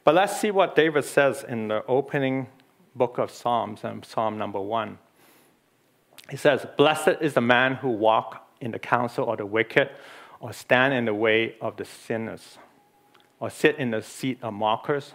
But 0.04 0.16
let's 0.16 0.40
see 0.40 0.52
what 0.52 0.76
David 0.76 1.06
says 1.06 1.46
in 1.48 1.68
the 1.68 1.86
opening 1.86 2.48
book 2.96 3.18
of 3.18 3.32
Psalms, 3.32 3.84
and 3.84 4.04
Psalm 4.04 4.38
number 4.38 4.60
one. 4.60 4.98
He 6.30 6.38
says, 6.38 6.66
Blessed 6.78 7.22
is 7.22 7.34
the 7.34 7.42
man 7.42 7.76
who 7.76 7.90
walk 7.90 8.48
in 8.62 8.72
the 8.72 8.80
counsel 8.80 9.32
of 9.32 9.38
the 9.38 9.46
wicked, 9.46 9.90
or 10.40 10.54
stand 10.54 10.94
in 10.94 11.06
the 11.06 11.14
way 11.14 11.56
of 11.62 11.78
the 11.78 11.86
sinners, 11.86 12.58
or 13.40 13.50
sit 13.50 13.78
in 13.78 13.92
the 13.92 14.02
seat 14.02 14.40
of 14.42 14.54
mockers. 14.54 15.14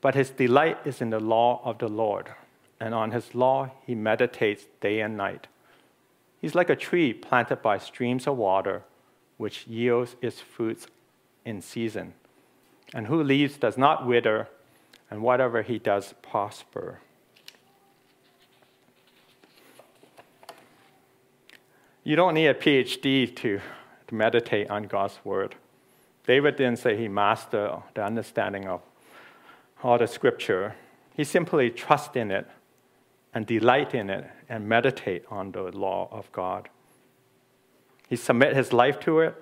But 0.00 0.14
his 0.14 0.30
delight 0.30 0.78
is 0.84 1.00
in 1.00 1.10
the 1.10 1.20
law 1.20 1.60
of 1.64 1.78
the 1.78 1.88
Lord, 1.88 2.30
and 2.80 2.94
on 2.94 3.12
his 3.12 3.34
law 3.34 3.70
he 3.86 3.94
meditates 3.94 4.66
day 4.80 5.00
and 5.00 5.16
night. 5.16 5.46
He's 6.40 6.54
like 6.54 6.70
a 6.70 6.76
tree 6.76 7.12
planted 7.12 7.62
by 7.62 7.78
streams 7.78 8.26
of 8.26 8.36
water, 8.36 8.82
which 9.38 9.66
yields 9.66 10.16
its 10.20 10.40
fruits 10.40 10.86
in 11.44 11.62
season 11.62 12.14
and 12.94 13.08
who 13.08 13.22
leaves 13.22 13.58
does 13.58 13.76
not 13.76 14.06
wither, 14.06 14.48
and 15.10 15.20
whatever 15.20 15.62
he 15.62 15.78
does 15.78 16.14
prosper. 16.22 17.00
You 22.04 22.16
don't 22.16 22.34
need 22.34 22.46
a 22.46 22.54
PhD 22.54 23.34
to, 23.36 23.60
to 24.06 24.14
meditate 24.14 24.70
on 24.70 24.84
God's 24.84 25.18
word. 25.24 25.56
David 26.26 26.56
didn't 26.56 26.78
say 26.78 26.96
he 26.96 27.08
mastered 27.08 27.82
the 27.94 28.04
understanding 28.04 28.66
of 28.66 28.80
all 29.82 29.98
the 29.98 30.06
scripture. 30.06 30.76
He 31.14 31.24
simply 31.24 31.70
trusts 31.70 32.16
in 32.16 32.30
it 32.30 32.46
and 33.34 33.44
delight 33.44 33.94
in 33.94 34.08
it 34.08 34.30
and 34.48 34.68
meditate 34.68 35.24
on 35.30 35.52
the 35.52 35.62
law 35.62 36.08
of 36.12 36.30
God. 36.30 36.68
He 38.08 38.16
submit 38.16 38.54
his 38.54 38.72
life 38.72 39.00
to 39.00 39.20
it 39.20 39.34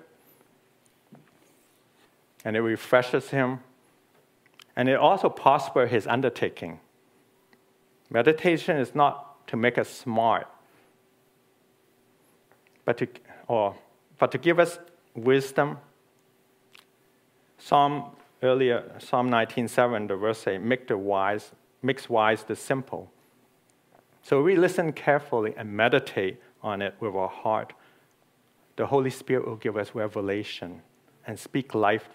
and 2.43 2.55
it 2.55 2.61
refreshes 2.61 3.29
him, 3.29 3.59
and 4.75 4.89
it 4.89 4.95
also 4.95 5.29
prospers 5.29 5.91
his 5.91 6.07
undertaking. 6.07 6.79
Meditation 8.09 8.77
is 8.77 8.93
not 8.93 9.47
to 9.47 9.57
make 9.57 9.77
us 9.77 9.89
smart, 9.89 10.47
but 12.85 12.97
to, 12.97 13.07
or, 13.47 13.75
but 14.17 14.31
to 14.31 14.37
give 14.37 14.59
us 14.59 14.79
wisdom. 15.15 15.77
Psalm 17.57 18.15
earlier, 18.41 18.91
Psalm 18.99 19.29
19:7, 19.29 20.07
the 20.07 20.15
verse 20.15 20.39
say, 20.39 20.57
"Make 20.57 20.87
the 20.87 20.97
wise, 20.97 21.53
makes 21.81 22.09
wise 22.09 22.43
the 22.43 22.55
simple." 22.55 23.11
So 24.21 24.41
we 24.41 24.55
listen 24.55 24.93
carefully 24.93 25.53
and 25.57 25.71
meditate 25.71 26.41
on 26.61 26.81
it 26.81 26.95
with 26.99 27.15
our 27.15 27.29
heart. 27.29 27.73
The 28.75 28.87
Holy 28.87 29.09
Spirit 29.09 29.47
will 29.47 29.57
give 29.57 29.77
us 29.77 29.93
revelation 29.93 30.81
and 31.27 31.39
speak 31.39 31.75
life 31.75 32.09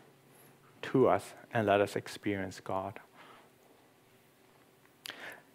to 0.83 1.09
us 1.09 1.35
and 1.53 1.67
let 1.67 1.81
us 1.81 1.97
experience 1.97 2.61
God. 2.61 2.99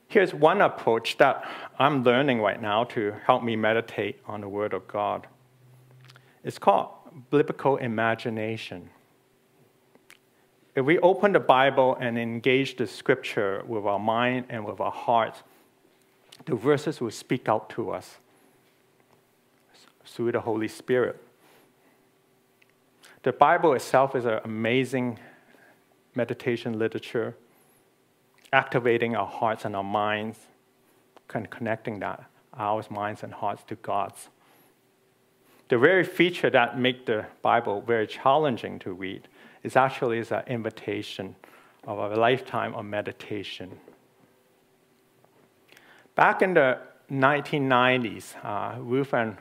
Here's 0.07 0.33
one 0.33 0.62
approach 0.62 1.17
that 1.17 1.43
I'm 1.79 2.03
learning 2.03 2.39
right 2.39 2.62
now 2.62 2.83
to 2.86 3.15
help 3.25 3.43
me 3.43 3.55
meditate 3.55 4.19
on 4.27 4.41
the 4.41 4.47
Word 4.47 4.73
of 4.73 4.88
God. 4.88 5.25
It's 6.43 6.59
called 6.59 6.89
biblical 7.31 7.77
imagination. 7.77 8.89
If 10.75 10.86
we 10.86 10.99
open 10.99 11.31
the 11.31 11.39
Bible 11.39 11.97
and 11.99 12.17
engage 12.17 12.77
the 12.77 12.88
Scripture 12.88 13.63
with 13.67 13.86
our 13.86 13.99
mind 13.99 14.45
and 14.49 14.65
with 14.65 14.79
our 14.79 14.91
hearts, 14.91 15.41
the 16.45 16.55
verses 16.55 16.99
will 16.99 17.12
speak 17.12 17.47
out 17.47 17.69
to 17.71 17.91
us 17.91 18.17
through 20.05 20.31
the 20.31 20.41
Holy 20.41 20.67
Spirit. 20.67 21.21
The 23.23 23.31
Bible 23.31 23.73
itself 23.73 24.15
is 24.15 24.25
an 24.25 24.41
amazing 24.43 25.17
meditation 26.13 26.77
literature, 26.77 27.36
activating 28.51 29.15
our 29.15 29.25
hearts 29.25 29.63
and 29.63 29.75
our 29.77 29.83
minds, 29.83 30.38
and 31.33 31.49
connecting 31.49 31.99
that, 31.99 32.25
our 32.53 32.83
minds 32.89 33.23
and 33.23 33.33
hearts 33.33 33.63
to 33.63 33.75
God's. 33.75 34.27
The 35.69 35.77
very 35.77 36.03
feature 36.03 36.49
that 36.49 36.77
make 36.77 37.05
the 37.05 37.25
Bible 37.41 37.81
very 37.81 38.05
challenging 38.05 38.77
to 38.79 38.91
read 38.91 39.27
is 39.63 39.77
actually 39.77 40.19
is 40.19 40.31
an 40.31 40.43
invitation 40.45 41.36
of 41.88 42.12
a 42.12 42.15
lifetime 42.15 42.75
of 42.75 42.86
meditation. 42.86 43.79
Back 46.15 46.41
in 46.41 46.53
the 46.53 46.77
1990s, 47.09 48.36
uh, 48.43 48.79
Ruth 48.79 49.13
and 49.13 49.38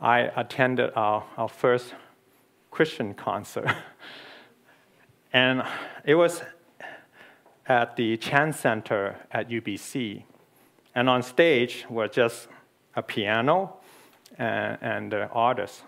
I 0.00 0.20
attended 0.34 0.90
our, 0.96 1.24
our 1.36 1.48
first 1.48 1.94
Christian 2.72 3.12
concert. 3.12 3.70
and 5.32 5.62
it 6.04 6.14
was 6.14 6.42
at 7.66 7.96
the 7.96 8.16
Chan 8.16 8.54
Center 8.54 9.16
at 9.30 9.48
UBC. 9.50 10.24
And 10.94 11.08
on 11.08 11.22
stage 11.22 11.84
were 11.88 12.08
just 12.08 12.48
a 12.96 13.02
piano 13.02 13.74
and, 14.38 14.78
and 14.80 15.12
the 15.12 15.28
artist. 15.28 15.82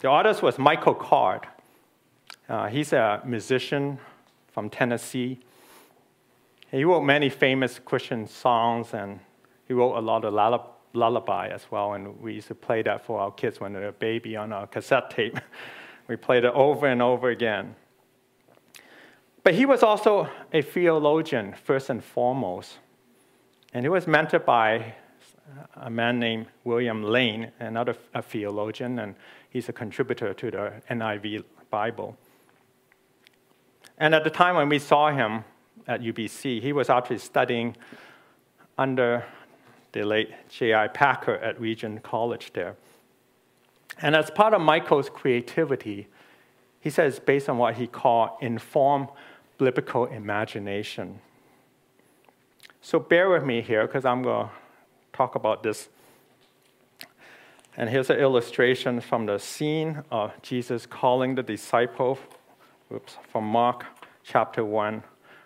The 0.00 0.08
artist 0.08 0.42
was 0.42 0.58
Michael 0.58 0.94
Card. 0.94 1.46
Uh, 2.48 2.66
he's 2.66 2.92
a 2.92 3.22
musician 3.24 3.98
from 4.52 4.68
Tennessee. 4.70 5.38
He 6.72 6.84
wrote 6.84 7.02
many 7.02 7.28
famous 7.28 7.78
Christian 7.78 8.26
songs 8.26 8.94
and 8.94 9.20
he 9.68 9.74
wrote 9.74 9.96
a 9.96 10.00
lot 10.00 10.24
of 10.24 10.64
lullaby 10.92 11.48
as 11.48 11.70
well, 11.70 11.92
and 11.92 12.20
we 12.20 12.34
used 12.34 12.48
to 12.48 12.54
play 12.54 12.82
that 12.82 13.04
for 13.04 13.20
our 13.20 13.30
kids 13.30 13.60
when 13.60 13.72
they 13.72 13.80
were 13.80 13.88
a 13.88 13.92
baby 13.92 14.36
on 14.36 14.52
a 14.52 14.66
cassette 14.66 15.10
tape. 15.10 15.38
we 16.08 16.16
played 16.16 16.44
it 16.44 16.52
over 16.54 16.86
and 16.86 17.02
over 17.02 17.30
again. 17.30 17.74
But 19.44 19.54
he 19.54 19.66
was 19.66 19.82
also 19.82 20.28
a 20.52 20.62
theologian, 20.62 21.54
first 21.64 21.90
and 21.90 22.02
foremost. 22.02 22.78
And 23.72 23.84
he 23.84 23.88
was 23.88 24.06
mentored 24.06 24.44
by 24.44 24.94
a 25.74 25.90
man 25.90 26.18
named 26.18 26.46
William 26.64 27.02
Lane, 27.02 27.52
another 27.60 27.94
theologian, 28.22 28.98
and 28.98 29.14
he's 29.50 29.68
a 29.68 29.72
contributor 29.72 30.34
to 30.34 30.50
the 30.50 30.72
NIV 30.90 31.44
Bible. 31.70 32.16
And 33.98 34.14
at 34.14 34.24
the 34.24 34.30
time 34.30 34.56
when 34.56 34.68
we 34.68 34.78
saw 34.78 35.10
him 35.10 35.44
at 35.86 36.00
UBC, 36.00 36.60
he 36.60 36.72
was 36.72 36.90
actually 36.90 37.18
studying 37.18 37.76
under 38.76 39.24
the 39.92 40.04
late 40.04 40.30
J.I. 40.48 40.88
Packer 40.88 41.34
at 41.36 41.60
Regent 41.60 42.02
College 42.02 42.52
there. 42.52 42.76
And 44.00 44.14
as 44.14 44.30
part 44.30 44.54
of 44.54 44.60
Michael's 44.60 45.08
creativity, 45.08 46.08
he 46.80 46.90
says, 46.90 47.18
based 47.18 47.48
on 47.48 47.58
what 47.58 47.74
he 47.74 47.86
called 47.86 48.30
informed 48.40 49.08
biblical 49.58 50.06
imagination. 50.06 51.20
So 52.80 52.98
bear 52.98 53.28
with 53.28 53.44
me 53.44 53.60
here 53.60 53.86
because 53.86 54.04
I'm 54.04 54.22
going 54.22 54.46
to 54.46 54.52
talk 55.12 55.34
about 55.34 55.62
this. 55.62 55.88
And 57.76 57.90
here's 57.90 58.10
an 58.10 58.18
illustration 58.18 59.00
from 59.00 59.26
the 59.26 59.38
scene 59.38 60.02
of 60.10 60.32
Jesus 60.42 60.86
calling 60.86 61.34
the 61.34 61.42
disciple 61.42 62.18
from 63.30 63.44
Mark 63.44 63.84
chapter 64.24 64.64
1, 64.64 65.02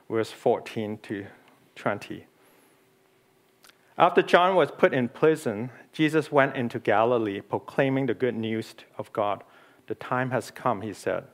verse 0.08 0.30
14 0.30 0.98
to 0.98 1.26
20. 1.76 2.26
After 3.98 4.22
John 4.22 4.56
was 4.56 4.70
put 4.70 4.94
in 4.94 5.08
prison, 5.08 5.70
Jesus 5.92 6.32
went 6.32 6.56
into 6.56 6.78
Galilee 6.78 7.40
proclaiming 7.40 8.06
the 8.06 8.14
good 8.14 8.34
news 8.34 8.74
of 8.96 9.12
God 9.12 9.44
The 9.88 9.94
time 9.96 10.30
has 10.30 10.50
come, 10.50 10.80
he 10.80 10.92
said. 10.92 11.24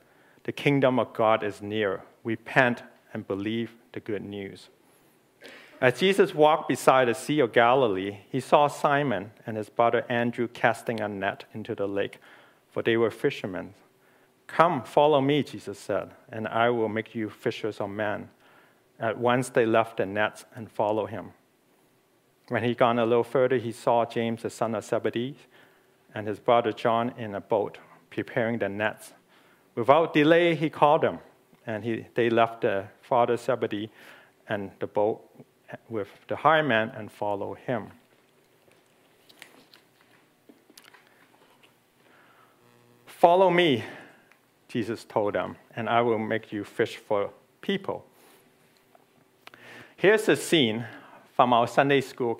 The 0.43 0.51
kingdom 0.51 0.99
of 0.99 1.13
God 1.13 1.43
is 1.43 1.61
near. 1.61 2.01
Repent 2.23 2.83
and 3.13 3.27
believe 3.27 3.75
the 3.93 3.99
good 3.99 4.23
news. 4.23 4.69
As 5.81 5.99
Jesus 5.99 6.35
walked 6.35 6.67
beside 6.67 7.07
the 7.07 7.13
Sea 7.13 7.39
of 7.39 7.53
Galilee, 7.53 8.17
he 8.29 8.41
saw 8.41 8.67
Simon 8.67 9.31
and 9.45 9.55
his 9.55 9.69
brother 9.69 10.05
Andrew 10.09 10.47
casting 10.47 10.99
a 10.99 11.07
net 11.07 11.45
into 11.53 11.73
the 11.73 11.87
lake, 11.87 12.19
for 12.69 12.83
they 12.83 12.97
were 12.97 13.11
fishermen. 13.11 13.73
Come, 14.47 14.83
follow 14.83 15.21
me, 15.21 15.43
Jesus 15.43 15.79
said, 15.79 16.11
and 16.29 16.47
I 16.47 16.69
will 16.69 16.89
make 16.89 17.15
you 17.15 17.29
fishers 17.29 17.79
of 17.79 17.91
men. 17.91 18.29
At 18.99 19.17
once 19.17 19.49
they 19.49 19.65
left 19.65 19.97
the 19.97 20.05
nets 20.05 20.43
and 20.53 20.69
followed 20.69 21.11
him. 21.11 21.31
When 22.49 22.63
he 22.63 22.73
gone 22.73 22.97
a 22.97 23.05
little 23.05 23.23
further, 23.23 23.57
he 23.57 23.71
saw 23.71 24.05
James, 24.05 24.41
the 24.41 24.49
son 24.49 24.73
of 24.73 24.83
Zebedee, 24.83 25.35
and 26.15 26.27
his 26.27 26.39
brother 26.39 26.71
John 26.71 27.13
in 27.15 27.35
a 27.35 27.41
boat, 27.41 27.77
preparing 28.09 28.57
the 28.57 28.67
nets. 28.67 29.13
Without 29.75 30.13
delay, 30.13 30.55
he 30.55 30.69
called 30.69 31.01
them, 31.01 31.19
and 31.67 31.83
he, 31.83 32.07
they 32.15 32.29
left 32.29 32.61
the 32.61 32.87
father 33.03 33.37
Zebedee 33.37 33.91
and 34.47 34.71
the 34.79 34.87
boat 34.87 35.21
with 35.87 36.07
the 36.27 36.37
hired 36.37 36.67
man 36.67 36.89
and 36.89 37.11
followed 37.11 37.59
him. 37.59 37.91
Follow 43.05 43.51
me, 43.51 43.83
Jesus 44.67 45.03
told 45.03 45.35
them, 45.35 45.55
and 45.75 45.87
I 45.87 46.01
will 46.01 46.17
make 46.17 46.51
you 46.51 46.63
fish 46.63 46.97
for 46.97 47.29
people. 47.61 48.05
Here's 49.95 50.27
a 50.27 50.35
scene 50.35 50.85
from 51.39 51.53
our 51.53 51.67
Sunday 51.67 52.01
school 52.01 52.37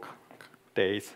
days. 0.75 1.13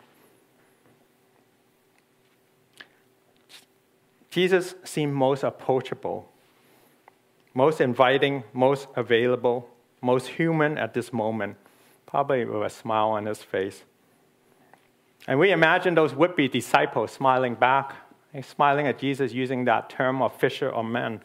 Jesus 4.32 4.76
seemed 4.86 5.14
most 5.14 5.44
approachable, 5.44 6.32
most 7.54 7.82
inviting, 7.82 8.46
most 8.54 8.88
available, 8.96 9.68
most 10.02 10.28
human 10.30 10.78
at 10.78 10.94
this 10.94 11.12
moment, 11.12 11.58
probably 12.06 12.46
with 12.46 12.64
a 12.64 12.70
smile 12.70 13.10
on 13.10 13.26
his 13.26 13.44
face. 13.44 13.84
And 15.28 15.38
we 15.38 15.52
imagine 15.52 15.94
those 15.94 16.16
would 16.16 16.38
be 16.38 16.48
disciples 16.48 17.12
smiling 17.12 17.54
back, 17.54 17.96
smiling 18.44 18.88
at 18.88 18.98
Jesus 18.98 19.34
using 19.34 19.66
that 19.66 19.90
term 19.90 20.22
of 20.22 20.34
fisher 20.40 20.70
of 20.70 20.86
men. 20.86 21.20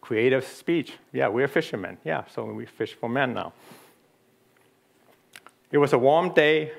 Creative 0.00 0.42
speech. 0.42 0.94
Yeah, 1.12 1.28
we're 1.28 1.46
fishermen. 1.46 1.98
Yeah, 2.06 2.24
so 2.24 2.46
we 2.46 2.64
fish 2.64 2.94
for 2.94 3.10
men 3.10 3.34
now. 3.34 3.52
It 5.72 5.78
was 5.78 5.94
a 5.94 5.98
warm 5.98 6.34
day 6.34 6.70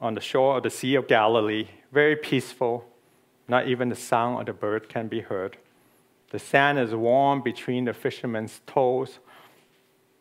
on 0.00 0.14
the 0.14 0.20
shore 0.20 0.56
of 0.56 0.64
the 0.64 0.70
Sea 0.70 0.96
of 0.96 1.06
Galilee, 1.06 1.68
very 1.92 2.16
peaceful. 2.16 2.84
Not 3.46 3.68
even 3.68 3.88
the 3.88 3.94
sound 3.94 4.40
of 4.40 4.46
the 4.46 4.52
bird 4.52 4.88
can 4.88 5.06
be 5.06 5.20
heard. 5.20 5.56
The 6.30 6.40
sand 6.40 6.80
is 6.80 6.92
warm 6.92 7.40
between 7.40 7.84
the 7.84 7.94
fishermen's 7.94 8.62
toes. 8.66 9.20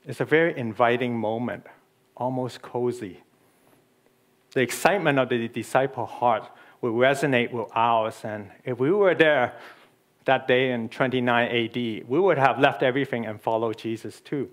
It's 0.06 0.20
a 0.20 0.26
very 0.26 0.56
inviting 0.56 1.18
moment, 1.18 1.66
almost 2.16 2.62
cozy. 2.62 3.24
The 4.54 4.62
excitement 4.62 5.18
of 5.18 5.30
the 5.30 5.48
disciple 5.48 6.06
heart 6.06 6.48
will 6.82 6.94
resonate 6.94 7.52
with 7.52 7.70
ours, 7.74 8.22
and 8.24 8.52
if 8.64 8.78
we 8.78 8.92
were 8.92 9.16
there 9.16 9.56
that 10.26 10.48
day 10.48 10.74
in 10.74 10.90
29 10.90 11.48
AD, 11.50 11.76
we 11.76 12.20
would 12.20 12.38
have 12.38 12.60
left 12.60 12.84
everything 12.84 13.26
and 13.26 13.42
followed 13.42 13.80
Jesus 13.80 14.22
too. 14.22 14.52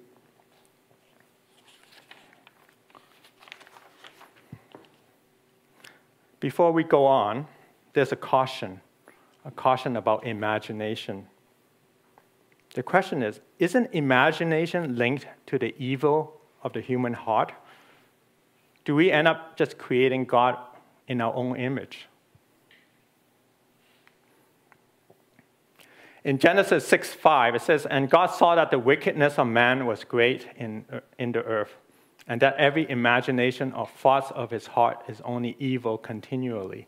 Before 6.43 6.73
we 6.73 6.83
go 6.83 7.07
on, 7.07 7.47
there's 7.93 8.11
a 8.11 8.17
caution, 8.17 8.81
a 9.45 9.53
caution 9.53 9.97
about 9.97 10.27
imagination. 10.27 11.29
The 12.75 12.83
question 12.83 13.23
is 13.23 13.39
Isn't 13.61 13.91
imagination 13.93 14.97
linked 14.97 15.29
to 15.47 15.57
the 15.57 15.73
evil 15.79 16.41
of 16.65 16.73
the 16.73 16.81
human 16.81 17.13
heart? 17.13 17.53
Do 18.85 18.97
we 18.97 19.13
end 19.13 19.29
up 19.29 19.57
just 19.57 19.79
creating 19.79 20.25
God 20.25 20.59
in 21.07 21.21
our 21.21 21.33
own 21.33 21.55
image? 21.55 22.09
In 26.25 26.41
Genesis 26.41 26.89
6 26.89 27.15
5, 27.15 27.55
it 27.55 27.63
says, 27.63 27.87
And 27.87 28.11
God 28.11 28.27
saw 28.27 28.57
that 28.57 28.73
the 28.73 28.81
wickedness 28.81 29.39
of 29.39 29.47
man 29.47 29.87
was 29.87 30.03
great 30.03 30.49
in, 30.57 30.87
in 31.21 31.31
the 31.31 31.45
earth, 31.45 31.77
and 32.27 32.41
that 32.41 32.57
every 32.57 32.89
imagination 32.89 33.73
or 33.73 33.87
thoughts 33.87 34.31
of 34.33 34.51
his 34.51 34.69
heart 34.69 35.03
is 35.09 35.21
only 35.23 35.57
evil 35.59 35.99
continually. 35.99 36.87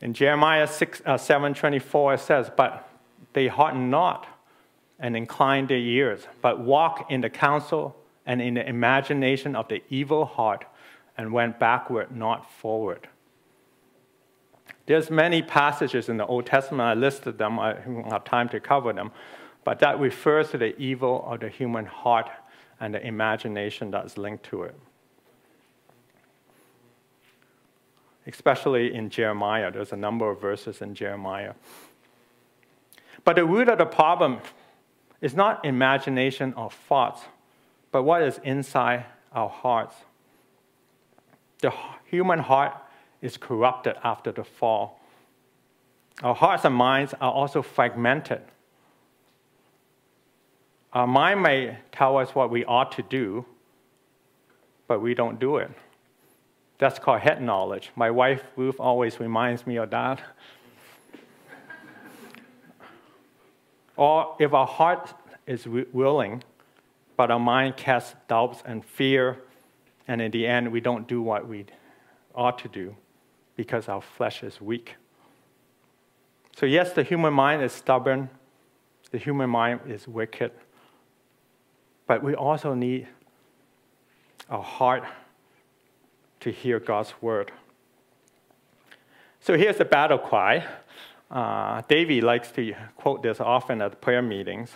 In 0.00 0.12
Jeremiah 0.12 0.66
6, 0.66 1.02
uh, 1.06 1.14
7.24, 1.14 2.14
it 2.14 2.20
says, 2.20 2.50
But 2.54 2.88
they 3.32 3.48
harden 3.48 3.90
not 3.90 4.26
and 4.98 5.16
incline 5.16 5.66
their 5.66 5.78
ears, 5.78 6.26
but 6.42 6.60
walk 6.60 7.10
in 7.10 7.20
the 7.20 7.30
counsel 7.30 7.96
and 8.24 8.42
in 8.42 8.54
the 8.54 8.68
imagination 8.68 9.54
of 9.54 9.68
the 9.68 9.82
evil 9.88 10.24
heart 10.24 10.64
and 11.16 11.32
went 11.32 11.58
backward, 11.58 12.14
not 12.14 12.50
forward. 12.50 13.08
There's 14.86 15.10
many 15.10 15.42
passages 15.42 16.08
in 16.08 16.16
the 16.16 16.26
Old 16.26 16.46
Testament, 16.46 16.82
I 16.82 16.94
listed 16.94 17.38
them, 17.38 17.58
I 17.58 17.74
don't 17.74 18.10
have 18.10 18.24
time 18.24 18.48
to 18.50 18.60
cover 18.60 18.92
them, 18.92 19.10
but 19.64 19.80
that 19.80 19.98
refers 19.98 20.50
to 20.50 20.58
the 20.58 20.78
evil 20.78 21.24
of 21.26 21.40
the 21.40 21.48
human 21.48 21.86
heart 21.86 22.30
and 22.80 22.94
the 22.94 23.06
imagination 23.06 23.90
that's 23.90 24.18
linked 24.18 24.44
to 24.44 24.62
it. 24.62 24.74
Especially 28.26 28.92
in 28.92 29.08
Jeremiah, 29.08 29.70
there's 29.70 29.92
a 29.92 29.96
number 29.96 30.28
of 30.28 30.40
verses 30.40 30.82
in 30.82 30.94
Jeremiah. 30.94 31.54
But 33.24 33.36
the 33.36 33.44
root 33.44 33.68
of 33.68 33.78
the 33.78 33.86
problem 33.86 34.40
is 35.20 35.34
not 35.34 35.64
imagination 35.64 36.52
or 36.54 36.70
thoughts, 36.70 37.22
but 37.92 38.02
what 38.02 38.22
is 38.22 38.40
inside 38.42 39.06
our 39.32 39.48
hearts. 39.48 39.94
The 41.60 41.72
human 42.04 42.40
heart 42.40 42.74
is 43.22 43.36
corrupted 43.36 43.96
after 44.04 44.32
the 44.32 44.44
fall. 44.44 45.00
Our 46.22 46.34
hearts 46.34 46.64
and 46.64 46.74
minds 46.74 47.14
are 47.20 47.32
also 47.32 47.62
fragmented 47.62 48.42
Uh, 50.96 51.00
our 51.00 51.06
mind 51.06 51.42
may 51.42 51.76
tell 51.92 52.16
us 52.16 52.34
what 52.34 52.50
we 52.50 52.64
ought 52.64 52.92
to 52.92 53.02
do, 53.02 53.44
but 54.88 55.00
we 55.00 55.12
don't 55.12 55.38
do 55.38 55.58
it. 55.58 55.70
That's 56.78 56.98
called 56.98 57.20
head 57.20 57.42
knowledge. 57.42 57.90
My 57.96 58.10
wife, 58.10 58.42
Ruth, 58.56 58.80
always 58.80 59.20
reminds 59.20 59.66
me 59.66 59.76
of 59.76 59.90
that. 59.90 60.22
or 63.96 64.36
if 64.38 64.54
our 64.54 64.66
heart 64.66 65.12
is 65.46 65.66
willing, 65.66 66.42
but 67.16 67.30
our 67.30 67.38
mind 67.38 67.76
casts 67.76 68.14
doubts 68.26 68.62
and 68.64 68.82
fear, 68.82 69.38
and 70.08 70.22
in 70.22 70.30
the 70.30 70.46
end, 70.46 70.72
we 70.72 70.80
don't 70.80 71.06
do 71.06 71.20
what 71.20 71.46
we 71.46 71.66
ought 72.34 72.58
to 72.60 72.68
do 72.68 72.96
because 73.54 73.88
our 73.88 74.00
flesh 74.00 74.42
is 74.42 74.62
weak. 74.62 74.94
So, 76.56 76.64
yes, 76.64 76.94
the 76.94 77.02
human 77.02 77.34
mind 77.34 77.62
is 77.62 77.72
stubborn, 77.72 78.30
the 79.10 79.18
human 79.18 79.50
mind 79.50 79.80
is 79.86 80.08
wicked, 80.08 80.52
but 82.06 82.22
we 82.22 82.34
also 82.34 82.74
need 82.74 83.08
a 84.48 84.60
heart 84.60 85.04
to 86.40 86.50
hear 86.50 86.78
God's 86.78 87.14
word. 87.20 87.52
So 89.40 89.56
here's 89.56 89.78
the 89.78 89.84
battle 89.84 90.18
cry. 90.18 90.64
Uh, 91.30 91.82
Davey 91.88 92.20
likes 92.20 92.50
to 92.52 92.74
quote 92.96 93.22
this 93.22 93.40
often 93.40 93.82
at 93.82 94.00
prayer 94.00 94.22
meetings. 94.22 94.70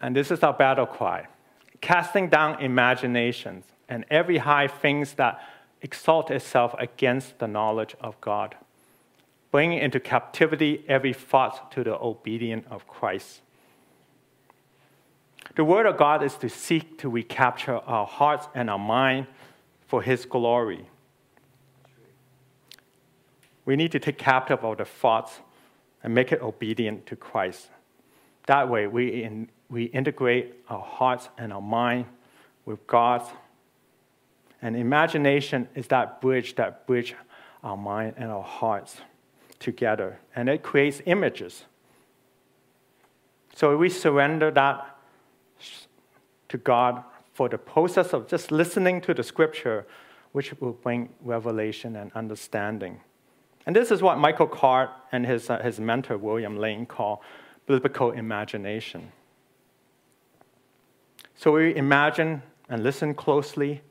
And 0.00 0.14
this 0.14 0.30
is 0.30 0.42
our 0.42 0.52
battle 0.52 0.86
cry 0.86 1.26
casting 1.80 2.28
down 2.28 2.60
imaginations 2.60 3.64
and 3.88 4.04
every 4.10 4.38
high 4.38 4.68
things 4.68 5.14
that 5.14 5.40
exalt 5.80 6.30
itself 6.30 6.74
against 6.78 7.38
the 7.38 7.46
knowledge 7.46 7.94
of 8.00 8.20
God, 8.20 8.56
bringing 9.50 9.78
into 9.78 10.00
captivity 10.00 10.84
every 10.88 11.12
thought 11.12 11.70
to 11.72 11.84
the 11.84 11.94
obedience 11.98 12.66
of 12.70 12.86
Christ. 12.86 13.40
The 15.56 15.64
Word 15.64 15.86
of 15.86 15.96
God 15.96 16.22
is 16.22 16.34
to 16.36 16.48
seek 16.48 16.98
to 16.98 17.08
recapture 17.08 17.78
our 17.78 18.06
hearts 18.06 18.48
and 18.54 18.68
our 18.70 18.78
mind 18.78 19.26
for 19.86 20.02
His 20.02 20.24
glory. 20.24 20.88
We 23.64 23.76
need 23.76 23.92
to 23.92 23.98
take 23.98 24.18
captive 24.18 24.64
of 24.64 24.78
the 24.78 24.84
thoughts 24.84 25.40
and 26.02 26.14
make 26.14 26.32
it 26.32 26.40
obedient 26.40 27.06
to 27.06 27.16
Christ. 27.16 27.68
That 28.46 28.68
way, 28.68 28.86
we, 28.86 29.22
in, 29.22 29.50
we 29.68 29.84
integrate 29.84 30.54
our 30.68 30.80
hearts 30.80 31.28
and 31.36 31.52
our 31.52 31.60
mind 31.60 32.06
with 32.64 32.86
God's. 32.86 33.28
And 34.62 34.76
imagination 34.76 35.68
is 35.74 35.86
that 35.88 36.20
bridge 36.20 36.54
that 36.54 36.86
bridge 36.86 37.14
our 37.62 37.76
mind 37.76 38.14
and 38.16 38.30
our 38.30 38.42
hearts 38.42 38.98
together. 39.58 40.18
And 40.34 40.48
it 40.48 40.62
creates 40.62 41.02
images. 41.04 41.64
So 43.54 43.76
we 43.76 43.88
surrender 43.88 44.50
that 44.52 44.97
to 46.48 46.58
God 46.58 47.02
for 47.32 47.48
the 47.48 47.58
process 47.58 48.12
of 48.12 48.26
just 48.26 48.50
listening 48.50 49.00
to 49.02 49.14
the 49.14 49.22
scripture, 49.22 49.86
which 50.32 50.52
will 50.60 50.72
bring 50.72 51.08
revelation 51.22 51.96
and 51.96 52.12
understanding. 52.14 53.00
And 53.66 53.76
this 53.76 53.90
is 53.90 54.02
what 54.02 54.18
Michael 54.18 54.46
Card 54.46 54.88
and 55.12 55.26
his, 55.26 55.50
uh, 55.50 55.58
his 55.58 55.78
mentor, 55.78 56.16
William 56.16 56.56
Lane, 56.56 56.86
call 56.86 57.22
biblical 57.66 58.12
imagination. 58.12 59.12
So 61.36 61.52
we 61.52 61.76
imagine 61.76 62.42
and 62.68 62.82
listen 62.82 63.14
closely 63.14 63.82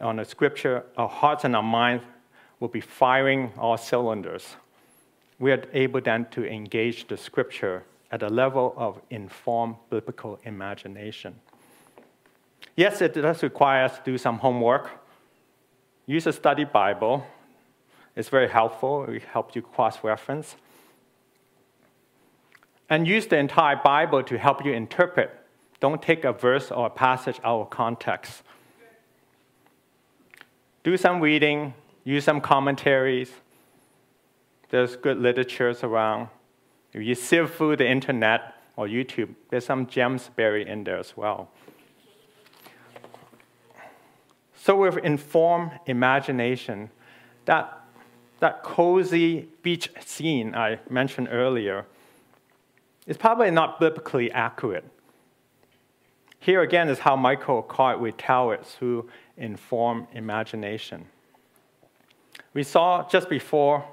on 0.00 0.16
the 0.16 0.24
scripture, 0.24 0.84
our 0.96 1.08
hearts 1.08 1.44
and 1.44 1.56
our 1.56 1.62
minds 1.62 2.04
will 2.60 2.68
be 2.68 2.80
firing 2.80 3.52
all 3.56 3.76
cylinders. 3.76 4.56
We 5.38 5.52
are 5.52 5.62
able 5.72 6.00
then 6.00 6.26
to 6.32 6.44
engage 6.44 7.06
the 7.06 7.16
scripture 7.16 7.84
at 8.10 8.22
a 8.22 8.28
level 8.28 8.74
of 8.76 9.00
informed 9.10 9.76
biblical 9.90 10.38
imagination. 10.44 11.34
Yes, 12.78 13.02
it 13.02 13.14
does 13.14 13.42
require 13.42 13.86
us 13.86 13.96
to 13.96 14.04
do 14.04 14.16
some 14.16 14.38
homework. 14.38 14.88
Use 16.06 16.28
a 16.28 16.32
study 16.32 16.62
Bible. 16.62 17.26
It's 18.14 18.28
very 18.28 18.48
helpful. 18.48 19.04
It 19.06 19.24
helps 19.24 19.56
you 19.56 19.62
cross 19.62 20.04
reference. 20.04 20.54
And 22.88 23.08
use 23.08 23.26
the 23.26 23.36
entire 23.36 23.80
Bible 23.82 24.22
to 24.22 24.38
help 24.38 24.64
you 24.64 24.72
interpret. 24.74 25.30
Don't 25.80 26.00
take 26.00 26.22
a 26.22 26.32
verse 26.32 26.70
or 26.70 26.86
a 26.86 26.90
passage 26.90 27.40
out 27.42 27.62
of 27.62 27.70
context. 27.70 28.44
Do 30.84 30.96
some 30.96 31.20
reading, 31.20 31.74
use 32.04 32.22
some 32.22 32.40
commentaries. 32.40 33.32
There's 34.70 34.94
good 34.94 35.18
literatures 35.18 35.82
around. 35.82 36.28
If 36.92 37.02
you 37.02 37.16
sift 37.16 37.56
through 37.56 37.78
the 37.78 37.88
internet 37.88 38.54
or 38.76 38.86
YouTube, 38.86 39.34
there's 39.50 39.66
some 39.66 39.88
gems 39.88 40.30
buried 40.36 40.68
in 40.68 40.84
there 40.84 40.98
as 40.98 41.16
well. 41.16 41.50
So, 44.68 44.76
with 44.76 44.98
informed 44.98 45.70
imagination, 45.86 46.90
that, 47.46 47.86
that 48.40 48.62
cozy 48.62 49.48
beach 49.62 49.88
scene 50.04 50.54
I 50.54 50.78
mentioned 50.90 51.28
earlier 51.30 51.86
is 53.06 53.16
probably 53.16 53.50
not 53.50 53.80
biblically 53.80 54.30
accurate. 54.30 54.84
Here 56.38 56.60
again 56.60 56.90
is 56.90 56.98
how 56.98 57.16
Michael 57.16 57.62
Card 57.62 57.98
would 58.02 58.18
tell 58.18 58.50
it 58.50 58.66
through 58.66 59.08
informed 59.38 60.08
imagination. 60.12 61.06
We 62.52 62.62
saw 62.62 63.08
just 63.08 63.30
before, 63.30 63.86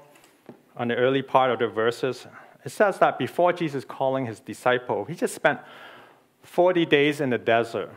on 0.76 0.88
the 0.88 0.96
early 0.96 1.22
part 1.22 1.50
of 1.50 1.58
the 1.58 1.68
verses, 1.68 2.26
it 2.66 2.68
says 2.68 2.98
that 2.98 3.18
before 3.18 3.54
Jesus 3.54 3.82
calling 3.82 4.26
his 4.26 4.40
disciple, 4.40 5.06
he 5.06 5.14
just 5.14 5.34
spent 5.34 5.58
40 6.42 6.84
days 6.84 7.22
in 7.22 7.30
the 7.30 7.38
desert. 7.38 7.90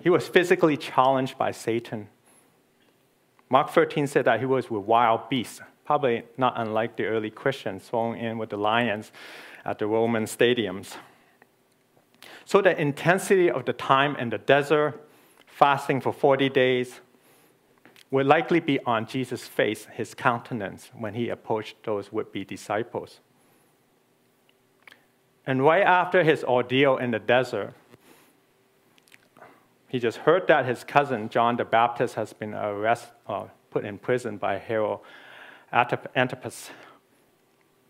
He 0.00 0.10
was 0.10 0.28
physically 0.28 0.76
challenged 0.76 1.38
by 1.38 1.50
Satan. 1.50 2.08
Mark 3.48 3.70
13 3.70 4.06
said 4.06 4.24
that 4.24 4.40
he 4.40 4.46
was 4.46 4.70
with 4.70 4.82
wild 4.82 5.28
beasts, 5.28 5.60
probably 5.84 6.24
not 6.36 6.54
unlike 6.56 6.96
the 6.96 7.06
early 7.06 7.30
Christians 7.30 7.88
thrown 7.88 8.16
in 8.16 8.38
with 8.38 8.50
the 8.50 8.56
lions 8.56 9.12
at 9.64 9.78
the 9.78 9.86
Roman 9.86 10.24
stadiums. 10.24 10.96
So 12.44 12.60
the 12.60 12.78
intensity 12.78 13.50
of 13.50 13.64
the 13.64 13.72
time 13.72 14.16
in 14.16 14.30
the 14.30 14.38
desert, 14.38 15.00
fasting 15.46 16.00
for 16.00 16.12
40 16.12 16.48
days, 16.50 17.00
would 18.10 18.26
likely 18.26 18.60
be 18.60 18.78
on 18.80 19.06
Jesus' 19.06 19.48
face, 19.48 19.86
his 19.92 20.14
countenance, 20.14 20.90
when 20.96 21.14
he 21.14 21.30
approached 21.30 21.76
those 21.84 22.12
would 22.12 22.30
be 22.32 22.44
disciples. 22.44 23.20
And 25.46 25.64
right 25.64 25.82
after 25.82 26.22
his 26.22 26.44
ordeal 26.44 26.96
in 26.96 27.10
the 27.10 27.18
desert, 27.18 27.74
he 29.94 30.00
just 30.00 30.18
heard 30.18 30.48
that 30.48 30.66
his 30.66 30.82
cousin, 30.82 31.28
John 31.28 31.56
the 31.56 31.64
Baptist, 31.64 32.16
has 32.16 32.32
been 32.32 32.52
arrested, 32.52 33.12
uh, 33.28 33.44
put 33.70 33.84
in 33.84 33.96
prison 33.96 34.38
by 34.38 34.58
Herod 34.58 34.98
Antipas. 35.72 36.70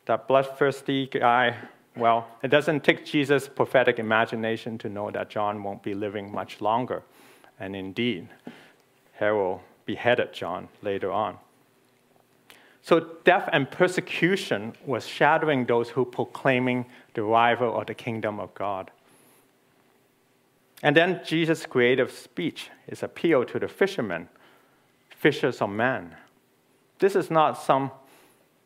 That 0.04 0.28
bloodthirsty 0.28 1.06
guy, 1.06 1.56
well, 1.96 2.28
it 2.42 2.48
doesn't 2.48 2.84
take 2.84 3.06
Jesus' 3.06 3.48
prophetic 3.48 3.98
imagination 3.98 4.76
to 4.80 4.90
know 4.90 5.10
that 5.12 5.30
John 5.30 5.62
won't 5.62 5.82
be 5.82 5.94
living 5.94 6.30
much 6.30 6.60
longer. 6.60 7.04
And 7.58 7.74
indeed, 7.74 8.28
Herod 9.14 9.60
beheaded 9.86 10.34
John 10.34 10.68
later 10.82 11.10
on. 11.10 11.38
So 12.82 13.00
death 13.24 13.48
and 13.50 13.70
persecution 13.70 14.74
was 14.84 15.06
shadowing 15.06 15.64
those 15.64 15.88
who 15.88 16.04
proclaiming 16.04 16.84
the 17.14 17.22
arrival 17.22 17.80
of 17.80 17.86
the 17.86 17.94
kingdom 17.94 18.40
of 18.40 18.52
God. 18.52 18.90
And 20.84 20.94
then 20.94 21.22
Jesus' 21.24 21.64
creative 21.64 22.12
speech 22.12 22.68
is 22.86 23.02
appeal 23.02 23.46
to 23.46 23.58
the 23.58 23.68
fishermen, 23.68 24.28
fishers 25.08 25.62
of 25.62 25.70
men. 25.70 26.14
This 26.98 27.16
is 27.16 27.30
not 27.30 27.54
some 27.54 27.90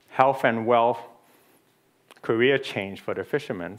health 0.09 0.43
and 0.43 0.67
wealth 0.67 0.99
career 2.21 2.59
change 2.59 3.01
for 3.01 3.15
the 3.15 3.23
fishermen. 3.23 3.79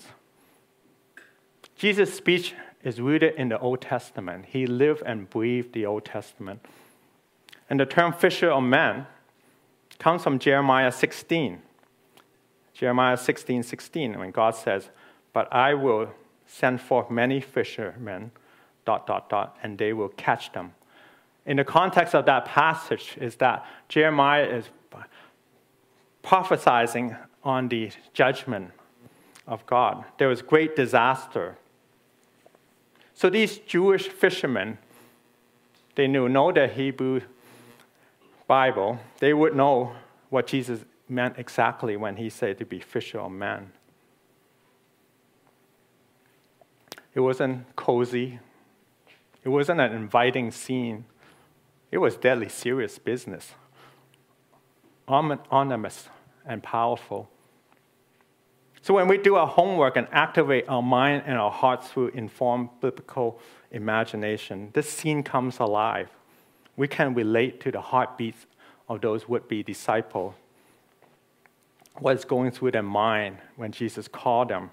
Jesus' 1.76 2.14
speech 2.14 2.56
is 2.82 3.02
rooted 3.02 3.36
in 3.36 3.50
the 3.50 3.60
Old 3.60 3.82
Testament. 3.82 4.46
He 4.48 4.66
lived 4.66 5.04
and 5.06 5.30
breathed 5.30 5.74
the 5.74 5.86
Old 5.86 6.06
Testament. 6.06 6.66
And 7.70 7.78
the 7.78 7.86
term 7.86 8.14
fisher 8.14 8.52
of 8.52 8.64
men 8.64 9.06
comes 9.98 10.24
from 10.24 10.40
Jeremiah 10.40 10.94
16. 10.94 11.62
Jeremiah 12.74 13.18
16, 13.18 13.64
16, 13.64 14.18
when 14.18 14.32
God 14.32 14.56
says, 14.56 14.88
But 15.34 15.52
I 15.54 15.74
will 15.74 16.14
send 16.50 16.82
forth 16.82 17.12
many 17.12 17.40
fishermen, 17.40 18.32
dot, 18.84 19.06
dot, 19.06 19.30
dot, 19.30 19.56
and 19.62 19.78
they 19.78 19.94
will 19.94 20.10
catch 20.10 20.52
them. 20.52 20.74
In 21.46 21.58
the 21.58 21.64
context 21.64 22.16
of 22.16 22.26
that 22.26 22.46
passage, 22.46 23.16
is 23.22 23.36
that 23.36 23.66
Jeremiah 23.88 24.46
is 24.46 24.66
prophesying 26.24 27.16
on 27.44 27.70
the 27.70 27.92
judgment 28.14 28.72
of 29.48 29.66
God. 29.66 30.04
There 30.18 30.28
was 30.28 30.42
great 30.42 30.76
disaster. 30.76 31.58
So 33.14 33.30
these 33.30 33.60
Jewish 33.60 34.08
fishermen, 34.08 34.80
they 35.96 36.08
knew 36.08 36.28
know 36.28 36.52
the 36.52 36.68
Hebrew 36.68 37.22
Bible, 38.48 39.00
they 39.20 39.34
would 39.34 39.56
know 39.56 39.94
what 40.30 40.48
Jesus 40.48 40.84
meant 41.08 41.36
exactly 41.38 41.96
when 41.96 42.18
he 42.18 42.30
said 42.30 42.58
to 42.58 42.66
be 42.66 42.80
fisher 42.80 43.20
of 43.20 43.32
men. 43.32 43.72
It 47.14 47.20
wasn't 47.22 47.76
cozy. 47.76 48.40
It 49.44 49.50
wasn't 49.50 49.82
an 49.82 49.94
inviting 49.94 50.52
scene. 50.52 51.06
It 51.92 51.98
was 51.98 52.16
deadly 52.16 52.50
serious 52.50 53.00
business. 53.00 53.54
Ominous 55.08 56.10
and 56.46 56.62
powerful. 56.62 57.30
So 58.82 58.94
when 58.94 59.08
we 59.08 59.18
do 59.18 59.36
our 59.36 59.48
homework 59.48 59.98
and 59.98 60.08
activate 60.12 60.66
our 60.70 60.82
mind 60.82 61.24
and 61.26 61.38
our 61.38 61.52
hearts 61.52 61.90
through 61.90 62.10
informed 62.10 62.70
biblical 62.80 63.40
imagination, 63.72 64.70
this 64.74 64.90
scene 64.90 65.24
comes 65.24 65.60
alive 65.60 66.10
we 66.80 66.88
can 66.88 67.14
relate 67.14 67.60
to 67.60 67.72
the 67.72 67.82
heartbeats 67.82 68.48
of 68.88 69.02
those 69.02 69.28
would 69.28 69.50
be 69.50 69.62
disciples. 69.62 70.34
What's 71.96 72.24
going 72.24 72.52
through 72.52 72.72
their 72.72 72.82
mind 72.82 73.40
when 73.58 73.74
Jesus 73.74 74.08
called 74.08 74.48
them 74.48 74.72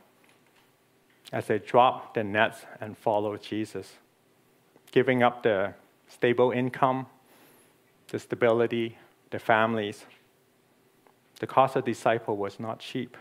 as 1.32 1.46
they 1.46 1.58
drop 1.58 2.14
their 2.14 2.24
nets 2.24 2.64
and 2.80 2.96
follow 2.96 3.36
Jesus, 3.36 3.94
giving 4.92 5.22
up 5.22 5.42
the 5.42 5.74
stable 6.08 6.50
income, 6.52 7.06
the 8.08 8.18
stability, 8.18 8.96
the 9.30 9.38
families. 9.38 10.04
The 11.40 11.46
cost 11.46 11.76
of 11.76 11.84
disciple 11.84 12.36
was 12.36 12.60
not 12.60 12.78
cheap, 12.78 13.16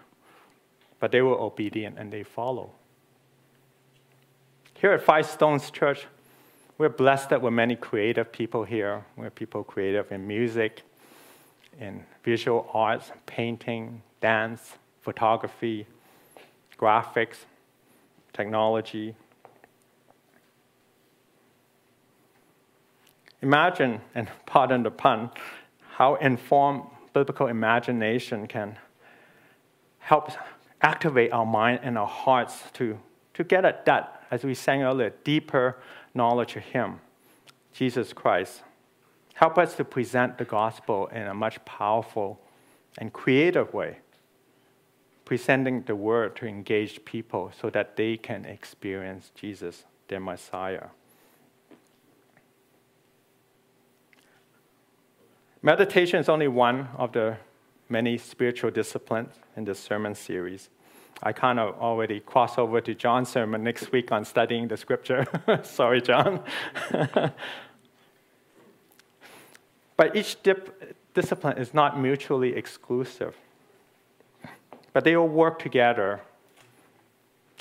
but 0.99 1.11
they 1.11 1.21
were 1.21 1.39
obedient 1.39 1.97
and 1.97 2.11
they 2.11 2.23
follow. 2.23 2.71
Here 4.75 4.91
at 4.91 5.01
Five 5.01 5.25
Stones 5.25 5.71
Church, 5.71 6.05
we're 6.77 6.89
blessed 6.89 7.29
that 7.29 7.41
we're 7.41 7.51
many 7.51 7.75
creative 7.75 8.31
people 8.31 8.65
here. 8.65 9.05
We're 9.15 9.29
people 9.29 9.63
creative 9.63 10.11
in 10.11 10.27
music, 10.27 10.83
in 11.79 12.03
visual 12.23 12.69
arts, 12.73 13.11
painting, 13.25 14.01
dance, 14.21 14.73
photography, 15.01 15.87
graphics, 16.77 17.37
technology. 18.35 19.15
Imagine, 23.41 24.01
and 24.13 24.27
pardon 24.45 24.83
the 24.83 24.91
pun, 24.91 25.31
how 25.97 26.15
informed 26.15 26.83
biblical 27.13 27.47
imagination 27.47 28.47
can 28.47 28.77
help 29.99 30.31
activate 30.81 31.31
our 31.31 31.45
mind 31.45 31.79
and 31.81 31.97
our 31.97 32.07
hearts 32.07 32.63
to, 32.73 32.99
to 33.33 33.43
get 33.43 33.63
at 33.63 33.85
that, 33.85 34.23
as 34.29 34.43
we 34.43 34.53
sang 34.53 34.83
earlier, 34.83 35.11
deeper 35.23 35.77
knowledge 36.13 36.55
of 36.55 36.63
Him, 36.63 36.99
Jesus 37.73 38.11
Christ. 38.13 38.61
Help 39.35 39.57
us 39.57 39.75
to 39.75 39.85
present 39.85 40.37
the 40.37 40.45
gospel 40.45 41.07
in 41.07 41.23
a 41.23 41.33
much 41.33 41.63
powerful 41.65 42.39
and 42.97 43.11
creative 43.11 43.73
way, 43.73 43.97
presenting 45.25 45.81
the 45.81 45.95
word 45.95 46.35
to 46.37 46.45
engage 46.45 47.03
people 47.03 47.51
so 47.59 47.69
that 47.71 47.97
they 47.97 48.15
can 48.15 48.45
experience 48.45 49.31
Jesus, 49.35 49.83
their 50.07 50.19
Messiah. 50.19 50.87
Meditation 55.61 56.19
is 56.19 56.29
only 56.29 56.47
one 56.47 56.89
of 56.95 57.11
the 57.11 57.37
many 57.89 58.17
spiritual 58.19 58.69
disciplines 58.69 59.33
in 59.57 59.65
this 59.65 59.79
sermon 59.79 60.13
series. 60.13 60.69
I 61.23 61.31
kind 61.33 61.59
of 61.59 61.75
already 61.79 62.19
cross 62.19 62.57
over 62.59 62.81
to 62.81 62.93
John's 62.93 63.29
sermon 63.29 63.63
next 63.63 63.91
week 63.91 64.11
on 64.11 64.25
studying 64.25 64.67
the 64.67 64.77
scripture. 64.77 65.25
Sorry, 65.63 66.01
John. 66.01 66.43
but 69.97 70.15
each 70.15 70.43
dip, 70.43 70.95
discipline 71.15 71.57
is 71.57 71.73
not 71.73 71.99
mutually 71.99 72.55
exclusive, 72.55 73.35
but 74.95 75.03
they 75.03 75.13
all 75.13 75.27
work 75.27 75.59
together 75.59 76.21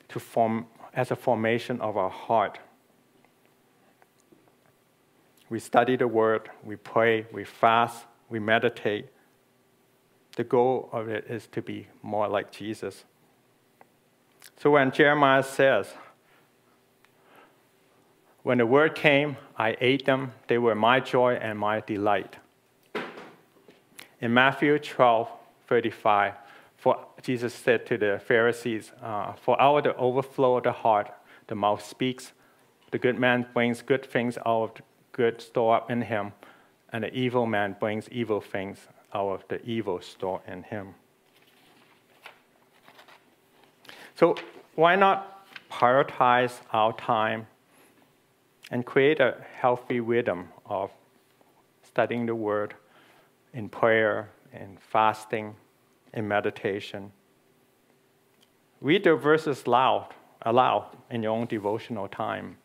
to 0.06 0.20
form 0.20 0.66
as 0.94 1.10
a 1.10 1.16
formation 1.16 1.80
of 1.80 1.96
our 1.96 2.08
heart. 2.08 2.60
We 5.48 5.58
study 5.58 5.96
the 5.96 6.06
word, 6.06 6.48
we 6.62 6.76
pray, 6.76 7.26
we 7.32 7.42
fast, 7.42 8.04
we 8.28 8.38
meditate. 8.38 9.08
The 10.36 10.44
goal 10.44 10.88
of 10.92 11.08
it 11.08 11.26
is 11.28 11.48
to 11.48 11.60
be 11.60 11.88
more 12.04 12.28
like 12.28 12.52
Jesus. 12.52 13.02
So 14.56 14.70
when 14.70 14.92
Jeremiah 14.92 15.42
says, 15.42 15.92
When 18.44 18.58
the 18.58 18.66
word 18.66 18.94
came, 18.94 19.38
I 19.58 19.76
ate 19.80 20.06
them, 20.06 20.34
they 20.46 20.58
were 20.58 20.76
my 20.76 21.00
joy 21.00 21.34
and 21.34 21.58
my 21.58 21.80
delight. 21.80 22.36
In 24.20 24.32
Matthew 24.32 24.78
12, 24.78 25.28
35, 25.66 26.34
for 26.34 26.43
Jesus 27.24 27.54
said 27.54 27.86
to 27.86 27.96
the 27.96 28.20
Pharisees, 28.22 28.92
uh, 29.02 29.32
For 29.32 29.60
out 29.60 29.78
of 29.78 29.84
the 29.84 29.96
overflow 29.96 30.58
of 30.58 30.64
the 30.64 30.72
heart, 30.72 31.10
the 31.46 31.54
mouth 31.54 31.82
speaks. 31.82 32.32
The 32.90 32.98
good 32.98 33.18
man 33.18 33.46
brings 33.54 33.80
good 33.80 34.04
things 34.04 34.36
out 34.44 34.62
of 34.62 34.74
the 34.74 34.82
good 35.12 35.40
store 35.40 35.76
up 35.76 35.90
in 35.90 36.02
him, 36.02 36.34
and 36.92 37.02
the 37.02 37.14
evil 37.14 37.46
man 37.46 37.76
brings 37.80 38.10
evil 38.10 38.42
things 38.42 38.88
out 39.14 39.30
of 39.30 39.44
the 39.48 39.64
evil 39.64 40.02
store 40.02 40.42
in 40.46 40.64
him. 40.64 40.94
So, 44.16 44.36
why 44.74 44.94
not 44.94 45.46
prioritize 45.70 46.60
our 46.74 46.92
time 46.92 47.46
and 48.70 48.84
create 48.84 49.18
a 49.18 49.36
healthy 49.56 50.00
rhythm 50.00 50.48
of 50.66 50.90
studying 51.82 52.26
the 52.26 52.34
Word 52.34 52.74
in 53.54 53.70
prayer, 53.70 54.28
in 54.52 54.76
fasting, 54.76 55.56
in 56.14 56.26
meditation. 56.26 57.12
Read 58.80 59.04
the 59.04 59.14
verses 59.14 59.66
loud, 59.66 60.08
aloud 60.42 60.96
in 61.10 61.22
your 61.22 61.32
own 61.32 61.46
devotional 61.46 62.08
time. 62.08 62.56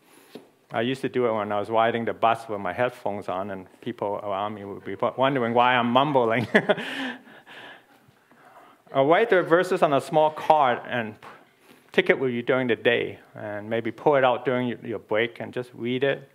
I 0.72 0.82
used 0.82 1.00
to 1.02 1.08
do 1.08 1.26
it 1.26 1.32
when 1.34 1.50
I 1.50 1.58
was 1.58 1.68
riding 1.68 2.04
the 2.04 2.12
bus 2.12 2.48
with 2.48 2.60
my 2.60 2.72
headphones 2.72 3.28
on, 3.28 3.50
and 3.50 3.66
people 3.80 4.20
around 4.22 4.54
me 4.54 4.64
would 4.64 4.84
be 4.84 4.96
wondering 5.16 5.52
why 5.52 5.74
I'm 5.74 5.90
mumbling. 5.90 6.46
or 8.94 9.04
write 9.06 9.30
the 9.30 9.42
verses 9.42 9.82
on 9.82 9.92
a 9.92 10.00
small 10.00 10.30
card 10.30 10.78
and 10.86 11.16
take 11.90 12.08
it 12.08 12.18
with 12.20 12.30
you 12.30 12.42
during 12.42 12.68
the 12.68 12.76
day, 12.76 13.18
and 13.34 13.68
maybe 13.68 13.90
pull 13.90 14.14
it 14.14 14.22
out 14.22 14.44
during 14.44 14.78
your 14.84 15.00
break 15.00 15.40
and 15.40 15.52
just 15.52 15.70
read 15.74 16.04
it, 16.04 16.30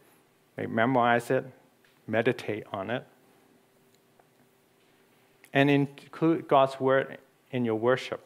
maybe 0.58 0.70
memorize 0.70 1.32
it, 1.32 1.46
meditate 2.08 2.66
on 2.74 2.90
it 2.90 3.08
and 5.56 5.70
include 5.70 6.48
God's 6.50 6.80
word 6.80 7.18
in 7.50 7.64
your 7.64 7.76
worship. 7.76 8.24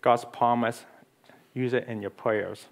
God's 0.00 0.24
promise, 0.24 0.86
use 1.52 1.74
it 1.74 1.86
in 1.86 2.00
your 2.00 2.10
prayers. 2.10 2.64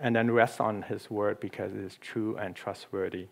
And 0.00 0.16
then 0.16 0.30
rest 0.32 0.60
on 0.60 0.82
His 0.82 1.08
word 1.08 1.38
because 1.38 1.72
it 1.72 1.78
is 1.78 1.96
true 2.00 2.36
and 2.36 2.56
trustworthy. 2.56 3.28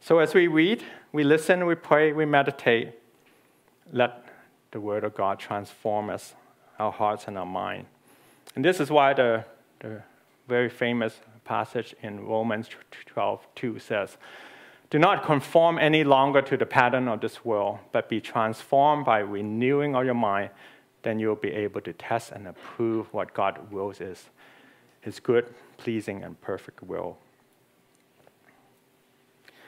So 0.00 0.20
as 0.20 0.32
we 0.32 0.46
read, 0.46 0.82
we 1.12 1.24
listen, 1.24 1.66
we 1.66 1.74
pray, 1.74 2.12
we 2.12 2.24
meditate, 2.24 2.92
let 3.92 4.24
the 4.70 4.80
word 4.80 5.02
of 5.02 5.14
God 5.14 5.40
transform 5.40 6.08
us, 6.08 6.34
our 6.78 6.92
hearts 6.92 7.26
and 7.26 7.36
our 7.36 7.46
mind. 7.46 7.86
And 8.54 8.64
this 8.64 8.78
is 8.78 8.90
why 8.90 9.12
the, 9.12 9.44
the 9.80 10.02
very 10.46 10.68
famous 10.68 11.14
passage 11.44 11.96
in 12.00 12.26
Romans 12.26 12.68
12 13.06 13.46
2 13.56 13.78
says, 13.80 14.16
do 14.92 14.98
not 14.98 15.24
conform 15.24 15.78
any 15.78 16.04
longer 16.04 16.42
to 16.42 16.54
the 16.54 16.66
pattern 16.66 17.08
of 17.08 17.22
this 17.22 17.42
world, 17.46 17.78
but 17.92 18.10
be 18.10 18.20
transformed 18.20 19.06
by 19.06 19.20
renewing 19.20 19.96
of 19.96 20.04
your 20.04 20.12
mind. 20.12 20.50
Then 21.00 21.18
you'll 21.18 21.34
be 21.34 21.50
able 21.50 21.80
to 21.80 21.94
test 21.94 22.30
and 22.30 22.46
approve 22.46 23.10
what 23.10 23.32
God's 23.32 23.60
will 23.70 23.90
is 23.92 24.28
His 25.00 25.18
good, 25.18 25.46
pleasing, 25.78 26.22
and 26.22 26.38
perfect 26.42 26.82
will. 26.82 27.16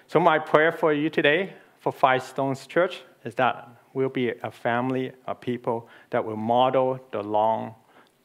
So, 0.08 0.20
my 0.20 0.38
prayer 0.38 0.70
for 0.70 0.92
you 0.92 1.08
today, 1.08 1.54
for 1.80 1.90
Five 1.90 2.22
Stones 2.22 2.66
Church, 2.66 3.00
is 3.24 3.34
that 3.36 3.66
we'll 3.94 4.10
be 4.10 4.28
a 4.28 4.50
family 4.50 5.12
of 5.26 5.40
people 5.40 5.88
that 6.10 6.22
will 6.22 6.36
model 6.36 7.00
the 7.12 7.22
long, 7.22 7.74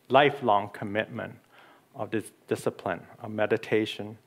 lifelong 0.09 0.69
commitment 0.73 1.35
of 1.95 2.11
this 2.11 2.25
discipline 2.49 2.99
of 3.23 3.31
meditation, 3.31 4.17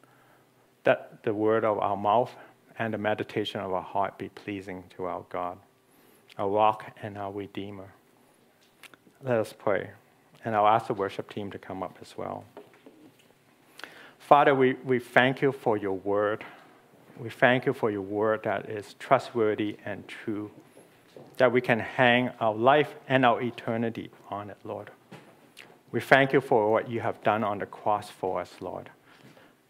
that 0.85 1.23
the 1.23 1.35
word 1.35 1.66
of 1.66 1.79
our 1.79 1.99
mouth 1.99 2.35
and 2.79 2.95
the 2.95 2.99
meditation 2.99 3.61
of 3.61 3.73
our 3.73 3.83
heart 3.83 4.18
be 4.18 4.29
pleasing 4.29 4.85
to 4.97 5.05
our 5.05 5.25
God, 5.29 5.59
our 6.39 6.49
rock 6.49 6.97
and 7.03 7.18
our 7.18 7.33
Redeemer. 7.33 7.93
Let 9.23 9.39
us 9.39 9.53
pray. 9.57 9.91
And 10.45 10.57
I'll 10.57 10.66
ask 10.66 10.89
the 10.89 10.95
worship 10.95 11.33
team 11.33 11.51
to 11.53 11.59
come 11.59 11.83
up 11.83 11.99
as 12.01 12.16
well. 12.16 12.45
Father, 14.18 14.55
we, 14.55 14.75
we 14.85 14.99
thank 14.99 15.43
you 15.43 15.53
for 15.53 15.77
your 15.77 15.93
word. 15.93 16.45
We 17.18 17.31
thank 17.31 17.66
you 17.66 17.73
for 17.73 17.91
your 17.91 18.03
word 18.03 18.43
that 18.45 18.68
is 18.68 18.95
trustworthy 18.99 19.77
and 19.85 20.07
true, 20.09 20.51
that 21.37 21.53
we 21.53 21.61
can 21.61 21.79
hang 21.79 22.31
our 22.41 22.55
life 22.55 22.95
and 23.09 23.25
our 23.27 23.43
eternity 23.43 24.11
on 24.31 24.51
it, 24.51 24.57
Lord. 24.64 24.91
We 25.93 26.01
thank 26.01 26.33
you 26.33 26.41
for 26.41 26.73
what 26.73 26.91
you 26.91 27.01
have 27.01 27.23
done 27.23 27.45
on 27.45 27.59
the 27.59 27.66
cross 27.66 28.09
for 28.09 28.41
us, 28.41 28.51
Lord, 28.61 28.91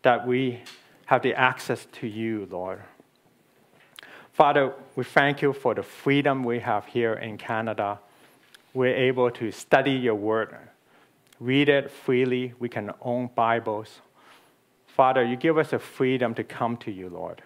that 0.02 0.26
we 0.26 0.60
have 1.06 1.22
the 1.22 1.34
access 1.34 1.86
to 1.92 2.06
you, 2.06 2.46
Lord, 2.50 2.80
Father, 4.32 4.72
we 4.96 5.04
thank 5.04 5.42
you 5.42 5.52
for 5.52 5.74
the 5.74 5.82
freedom 5.82 6.42
we 6.42 6.58
have 6.60 6.86
here 6.86 7.12
in 7.12 7.36
Canada. 7.36 8.00
We're 8.72 8.96
able 8.96 9.30
to 9.32 9.52
study 9.52 9.92
your 9.92 10.14
word, 10.14 10.56
read 11.38 11.68
it 11.68 11.90
freely. 11.90 12.54
We 12.58 12.70
can 12.70 12.92
own 13.02 13.28
Bibles. 13.34 14.00
Father, 14.86 15.22
you 15.22 15.36
give 15.36 15.58
us 15.58 15.70
the 15.70 15.78
freedom 15.78 16.32
to 16.34 16.44
come 16.44 16.78
to 16.78 16.90
you, 16.90 17.10
Lord. 17.10 17.42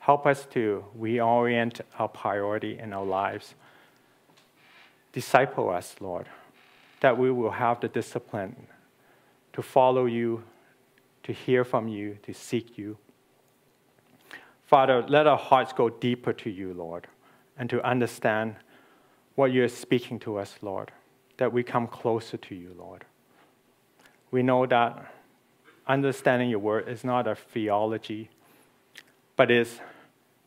Help 0.00 0.26
us 0.26 0.46
to 0.46 0.84
reorient 0.98 1.80
our 1.96 2.08
priority 2.08 2.76
in 2.76 2.92
our 2.92 3.04
lives. 3.04 3.54
Disciple 5.12 5.70
us, 5.70 5.94
Lord, 6.00 6.28
that 7.00 7.16
we 7.16 7.30
will 7.30 7.52
have 7.52 7.80
the 7.80 7.88
discipline 7.88 8.66
to 9.52 9.62
follow 9.62 10.06
you, 10.06 10.42
to 11.22 11.32
hear 11.32 11.64
from 11.64 11.86
you, 11.86 12.18
to 12.24 12.34
seek 12.34 12.76
you. 12.76 12.98
Father, 14.66 15.04
let 15.06 15.26
our 15.26 15.36
hearts 15.36 15.72
go 15.72 15.90
deeper 15.90 16.32
to 16.32 16.50
you, 16.50 16.72
Lord, 16.72 17.06
and 17.58 17.68
to 17.70 17.84
understand 17.86 18.56
what 19.34 19.52
you're 19.52 19.68
speaking 19.68 20.18
to 20.20 20.38
us, 20.38 20.56
Lord, 20.62 20.90
that 21.36 21.52
we 21.52 21.62
come 21.62 21.86
closer 21.86 22.36
to 22.38 22.54
you, 22.54 22.74
Lord. 22.78 23.04
We 24.30 24.42
know 24.42 24.64
that 24.66 25.12
understanding 25.86 26.48
your 26.48 26.60
word 26.60 26.88
is 26.88 27.04
not 27.04 27.26
a 27.26 27.34
theology, 27.34 28.30
but 29.36 29.50
is 29.50 29.80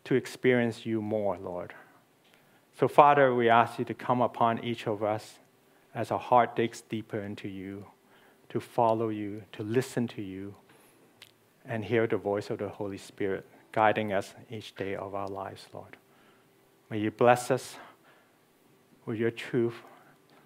to 0.05 0.15
experience 0.15 0.85
you 0.85 1.01
more, 1.01 1.37
Lord. 1.37 1.73
So, 2.79 2.87
Father, 2.87 3.35
we 3.35 3.49
ask 3.49 3.77
you 3.77 3.85
to 3.85 3.93
come 3.93 4.21
upon 4.21 4.63
each 4.63 4.87
of 4.87 5.03
us 5.03 5.35
as 5.93 6.11
our 6.11 6.19
heart 6.19 6.55
digs 6.55 6.81
deeper 6.81 7.19
into 7.19 7.47
you, 7.47 7.85
to 8.49 8.59
follow 8.59 9.09
you, 9.09 9.43
to 9.53 9.63
listen 9.63 10.07
to 10.09 10.21
you, 10.21 10.55
and 11.65 11.85
hear 11.85 12.07
the 12.07 12.17
voice 12.17 12.49
of 12.49 12.59
the 12.59 12.69
Holy 12.69 12.97
Spirit 12.97 13.45
guiding 13.71 14.13
us 14.13 14.33
each 14.49 14.75
day 14.75 14.95
of 14.95 15.15
our 15.15 15.27
lives, 15.27 15.65
Lord. 15.73 15.97
May 16.89 16.99
you 16.99 17.11
bless 17.11 17.51
us 17.51 17.75
with 19.05 19.17
your 19.17 19.31
truth. 19.31 19.75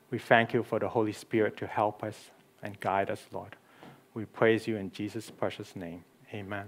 We 0.10 0.20
thank 0.20 0.54
you 0.54 0.64
for 0.64 0.80
the 0.80 0.90
Holy 0.90 1.14
Spirit 1.14 1.58
to 1.58 1.68
help 1.68 2.04
us 2.04 2.32
and 2.64 2.80
guide 2.80 3.10
us, 3.10 3.26
Lord. 3.32 3.56
We 4.14 4.26
praise 4.26 4.68
you 4.68 4.76
in 4.76 4.92
Jesus' 4.92 5.30
precious 5.30 5.76
name. 5.76 6.04
Amen. 6.34 6.66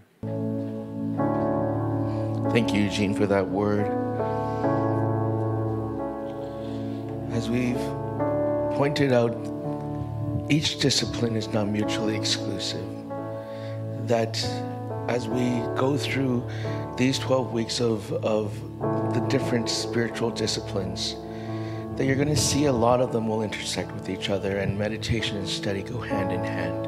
Thank 2.51 2.73
you, 2.73 2.83
Eugene, 2.83 3.13
for 3.13 3.25
that 3.27 3.47
word. 3.47 3.87
As 7.31 7.49
we've 7.49 7.75
pointed 8.77 9.11
out, 9.11 9.35
each 10.49 10.79
discipline 10.79 11.35
is 11.35 11.47
not 11.47 11.67
mutually 11.67 12.15
exclusive. 12.15 12.85
That 14.07 14.35
as 15.07 15.27
we 15.27 15.59
go 15.75 15.97
through 15.97 16.47
these 16.97 17.19
12 17.19 17.51
weeks 17.51 17.81
of, 17.81 18.11
of 18.23 18.53
the 19.13 19.19
different 19.29 19.69
spiritual 19.69 20.31
disciplines, 20.31 21.15
that 21.97 22.05
you're 22.05 22.15
going 22.15 22.27
to 22.27 22.35
see 22.35 22.65
a 22.65 22.71
lot 22.71 23.01
of 23.01 23.11
them 23.11 23.27
will 23.27 23.43
intersect 23.43 23.91
with 23.91 24.09
each 24.09 24.29
other, 24.29 24.57
and 24.57 24.77
meditation 24.77 25.37
and 25.37 25.47
study 25.47 25.83
go 25.83 25.99
hand 25.99 26.31
in 26.31 26.43
hand. 26.43 26.87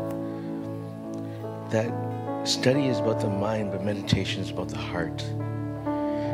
That 1.72 2.48
study 2.48 2.88
is 2.88 3.00
about 3.00 3.20
the 3.20 3.30
mind, 3.30 3.72
but 3.72 3.84
meditation 3.84 4.42
is 4.42 4.50
about 4.50 4.70
the 4.70 4.78
heart. 4.78 5.18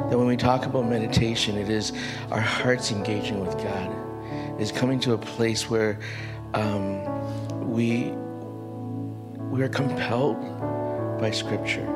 That 0.09 0.17
when 0.17 0.27
we 0.27 0.37
talk 0.37 0.65
about 0.65 0.85
meditation, 0.85 1.57
it 1.57 1.69
is 1.69 1.93
our 2.31 2.41
hearts 2.41 2.91
engaging 2.91 3.39
with 3.45 3.57
God. 3.63 3.91
is 4.61 4.71
coming 4.71 4.99
to 5.01 5.13
a 5.13 5.17
place 5.17 5.69
where 5.69 5.99
um, 6.53 7.69
we 7.69 8.11
we 9.51 9.61
are 9.63 9.69
compelled 9.69 10.37
by 11.21 11.29
Scripture. 11.29 11.87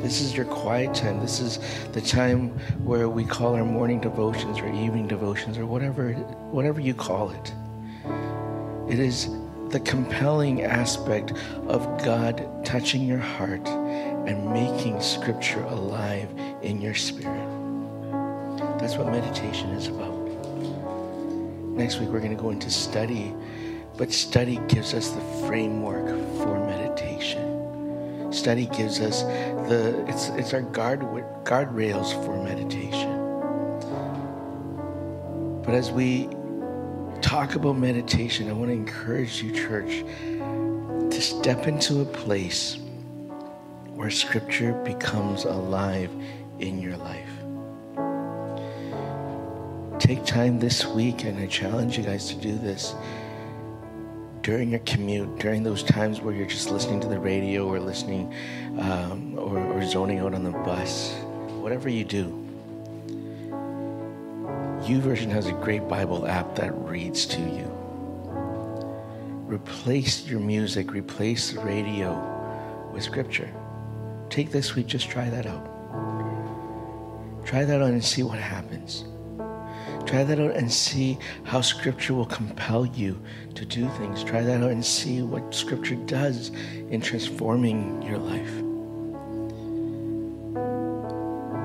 This 0.00 0.20
is 0.20 0.36
your 0.36 0.46
quiet 0.46 0.92
time. 0.92 1.20
This 1.20 1.38
is 1.38 1.60
the 1.92 2.00
time 2.00 2.48
where 2.84 3.08
we 3.08 3.24
call 3.24 3.54
our 3.54 3.64
morning 3.64 4.00
devotions 4.00 4.58
or 4.58 4.66
evening 4.72 5.06
devotions 5.06 5.56
or 5.56 5.64
whatever 5.64 6.12
whatever 6.50 6.80
you 6.80 6.92
call 6.92 7.30
it. 7.30 7.54
It 8.92 8.98
is 8.98 9.30
the 9.68 9.78
compelling 9.78 10.64
aspect 10.64 11.32
of 11.68 11.86
God 12.04 12.44
touching 12.64 13.04
your 13.04 13.20
heart 13.20 13.66
and 13.68 14.52
making 14.52 15.00
scripture 15.00 15.62
alive 15.62 16.28
in 16.62 16.80
your 16.80 16.94
spirit. 16.94 17.48
That's 18.80 18.96
what 18.96 19.12
meditation 19.12 19.70
is 19.70 19.86
about. 19.86 20.18
Next 21.78 22.00
week 22.00 22.08
we're 22.08 22.18
going 22.18 22.36
to 22.36 22.42
go 22.42 22.50
into 22.50 22.68
study, 22.68 23.32
but 23.96 24.12
study 24.12 24.60
gives 24.66 24.92
us 24.92 25.10
the 25.10 25.46
framework 25.46 26.08
for 26.38 26.58
meditation. 26.66 27.41
Study 28.32 28.66
gives 28.66 28.98
us 29.00 29.22
the 29.68 30.04
it's 30.08 30.30
it's 30.30 30.54
our 30.54 30.62
guard 30.62 31.00
guardrails 31.44 32.12
for 32.24 32.42
meditation. 32.42 33.10
But 35.62 35.74
as 35.74 35.90
we 35.92 36.28
talk 37.20 37.54
about 37.54 37.74
meditation, 37.74 38.48
I 38.48 38.52
want 38.52 38.70
to 38.70 38.74
encourage 38.74 39.42
you, 39.42 39.52
church, 39.52 40.02
to 41.10 41.20
step 41.20 41.66
into 41.66 42.00
a 42.00 42.06
place 42.06 42.78
where 43.94 44.10
scripture 44.10 44.72
becomes 44.82 45.44
alive 45.44 46.10
in 46.58 46.80
your 46.80 46.96
life. 46.96 47.28
Take 50.00 50.24
time 50.24 50.58
this 50.58 50.86
week, 50.86 51.24
and 51.24 51.38
I 51.38 51.46
challenge 51.46 51.98
you 51.98 52.04
guys 52.04 52.28
to 52.30 52.34
do 52.36 52.56
this 52.56 52.94
during 54.42 54.70
your 54.70 54.80
commute, 54.80 55.38
during 55.38 55.62
those 55.62 55.82
times 55.82 56.20
where 56.20 56.34
you're 56.34 56.46
just 56.46 56.70
listening 56.70 57.00
to 57.00 57.08
the 57.08 57.18
radio 57.18 57.66
or 57.66 57.78
listening 57.78 58.34
um, 58.78 59.38
or, 59.38 59.58
or 59.58 59.86
zoning 59.86 60.18
out 60.18 60.34
on 60.34 60.42
the 60.42 60.50
bus, 60.50 61.14
whatever 61.60 61.88
you 61.88 62.04
do. 62.04 62.38
YouVersion 64.82 65.30
has 65.30 65.46
a 65.46 65.52
great 65.52 65.86
Bible 65.88 66.26
app 66.26 66.56
that 66.56 66.72
reads 66.78 67.24
to 67.26 67.40
you. 67.40 67.70
Replace 69.46 70.26
your 70.26 70.40
music, 70.40 70.90
replace 70.92 71.52
the 71.52 71.60
radio 71.60 72.90
with 72.92 73.04
scripture. 73.04 73.48
Take 74.28 74.50
this 74.50 74.74
week, 74.74 74.88
just 74.88 75.08
try 75.08 75.30
that 75.30 75.46
out. 75.46 75.68
Try 77.44 77.64
that 77.64 77.80
out 77.80 77.90
and 77.90 78.02
see 78.02 78.24
what 78.24 78.38
happens. 78.38 79.04
Try 80.12 80.24
that 80.24 80.38
out 80.38 80.54
and 80.56 80.70
see 80.70 81.16
how 81.42 81.62
Scripture 81.62 82.12
will 82.12 82.26
compel 82.26 82.84
you 82.84 83.18
to 83.54 83.64
do 83.64 83.88
things. 83.96 84.22
Try 84.22 84.42
that 84.42 84.62
out 84.62 84.70
and 84.70 84.84
see 84.84 85.22
what 85.22 85.54
Scripture 85.54 85.94
does 85.94 86.50
in 86.90 87.00
transforming 87.00 88.02
your 88.02 88.18
life. 88.18 88.52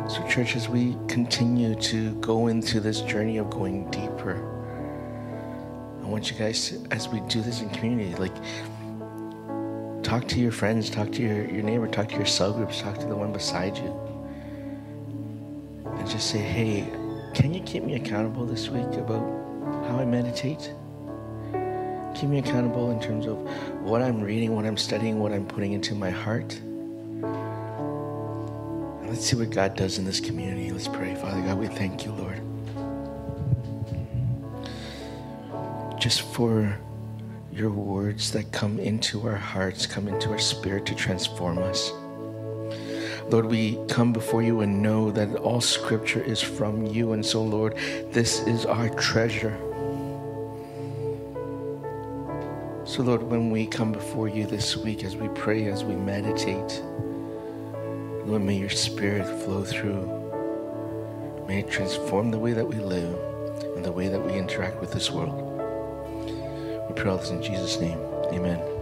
So, 0.09 0.25
church, 0.29 0.55
as 0.55 0.69
we 0.69 0.95
continue 1.09 1.75
to 1.75 2.15
go 2.21 2.47
into 2.47 2.79
this 2.79 3.01
journey 3.01 3.35
of 3.37 3.49
going 3.49 3.91
deeper, 3.91 4.37
I 6.01 6.07
want 6.07 6.31
you 6.31 6.37
guys, 6.37 6.69
to, 6.69 6.87
as 6.91 7.09
we 7.09 7.19
do 7.27 7.41
this 7.41 7.59
in 7.59 7.69
community, 7.71 8.15
like, 8.15 8.35
talk 10.03 10.25
to 10.29 10.39
your 10.39 10.53
friends, 10.53 10.89
talk 10.89 11.11
to 11.11 11.21
your, 11.21 11.51
your 11.51 11.63
neighbor, 11.63 11.89
talk 11.89 12.07
to 12.07 12.15
your 12.15 12.25
cell 12.25 12.53
groups, 12.53 12.79
talk 12.79 12.97
to 12.97 13.07
the 13.07 13.15
one 13.17 13.33
beside 13.33 13.75
you. 13.75 13.93
And 15.97 16.09
just 16.09 16.29
say, 16.29 16.39
hey, 16.39 16.89
can 17.37 17.53
you 17.53 17.61
keep 17.61 17.83
me 17.83 17.93
accountable 17.93 18.45
this 18.47 18.67
week 18.67 18.91
about 18.95 19.21
how 19.85 19.99
I 19.99 20.05
meditate? 20.05 20.73
Keep 22.15 22.29
me 22.29 22.39
accountable 22.39 22.89
in 22.89 22.99
terms 22.99 23.27
of 23.27 23.37
what 23.83 24.01
I'm 24.01 24.19
reading, 24.21 24.55
what 24.55 24.65
I'm 24.65 24.75
studying, 24.75 25.19
what 25.19 25.31
I'm 25.31 25.45
putting 25.45 25.73
into 25.73 25.93
my 25.93 26.09
heart. 26.09 26.55
And 26.55 27.21
let's 29.07 29.23
see 29.23 29.35
what 29.35 29.51
God 29.51 29.75
does 29.75 29.99
in 29.99 30.05
this 30.05 30.19
community. 30.19 30.71
Let's 30.71 30.87
pray. 30.87 31.13
Father 31.13 31.43
God, 31.43 31.59
we 31.59 31.67
thank 31.67 32.05
you, 32.05 32.11
Lord. 32.13 32.41
Just 35.99 36.23
for 36.23 36.75
your 37.51 37.69
words 37.69 38.31
that 38.31 38.51
come 38.51 38.79
into 38.79 39.27
our 39.27 39.35
hearts, 39.35 39.85
come 39.85 40.07
into 40.07 40.31
our 40.31 40.39
spirit 40.39 40.87
to 40.87 40.95
transform 40.95 41.59
us. 41.59 41.91
Lord, 43.29 43.45
we 43.45 43.77
come 43.87 44.13
before 44.13 44.41
you 44.41 44.61
and 44.61 44.81
know 44.81 45.11
that 45.11 45.35
all 45.35 45.59
scripture 45.59 46.21
is 46.21 46.41
from 46.41 46.85
you. 46.85 47.11
And 47.11 47.25
so, 47.25 47.43
Lord, 47.43 47.75
this 48.11 48.39
is 48.47 48.65
our 48.65 48.89
treasure. 48.89 49.57
So, 52.85 53.03
Lord, 53.03 53.23
when 53.23 53.51
we 53.51 53.67
come 53.67 53.91
before 53.91 54.29
you 54.29 54.45
this 54.45 54.77
week, 54.77 55.03
as 55.03 55.17
we 55.17 55.27
pray, 55.29 55.65
as 55.65 55.83
we 55.83 55.93
meditate, 55.93 56.81
Lord, 58.25 58.43
may 58.43 58.57
your 58.57 58.69
spirit 58.69 59.25
flow 59.43 59.63
through. 59.63 60.13
May 61.47 61.59
it 61.59 61.69
transform 61.69 62.31
the 62.31 62.39
way 62.39 62.53
that 62.53 62.65
we 62.65 62.75
live 62.75 63.17
and 63.75 63.83
the 63.83 63.91
way 63.91 64.07
that 64.07 64.25
we 64.25 64.33
interact 64.33 64.79
with 64.79 64.93
this 64.93 65.11
world. 65.11 65.35
We 66.89 66.95
pray 66.95 67.11
all 67.11 67.17
this 67.17 67.29
in 67.29 67.43
Jesus' 67.43 67.79
name. 67.79 67.99
Amen. 68.31 68.76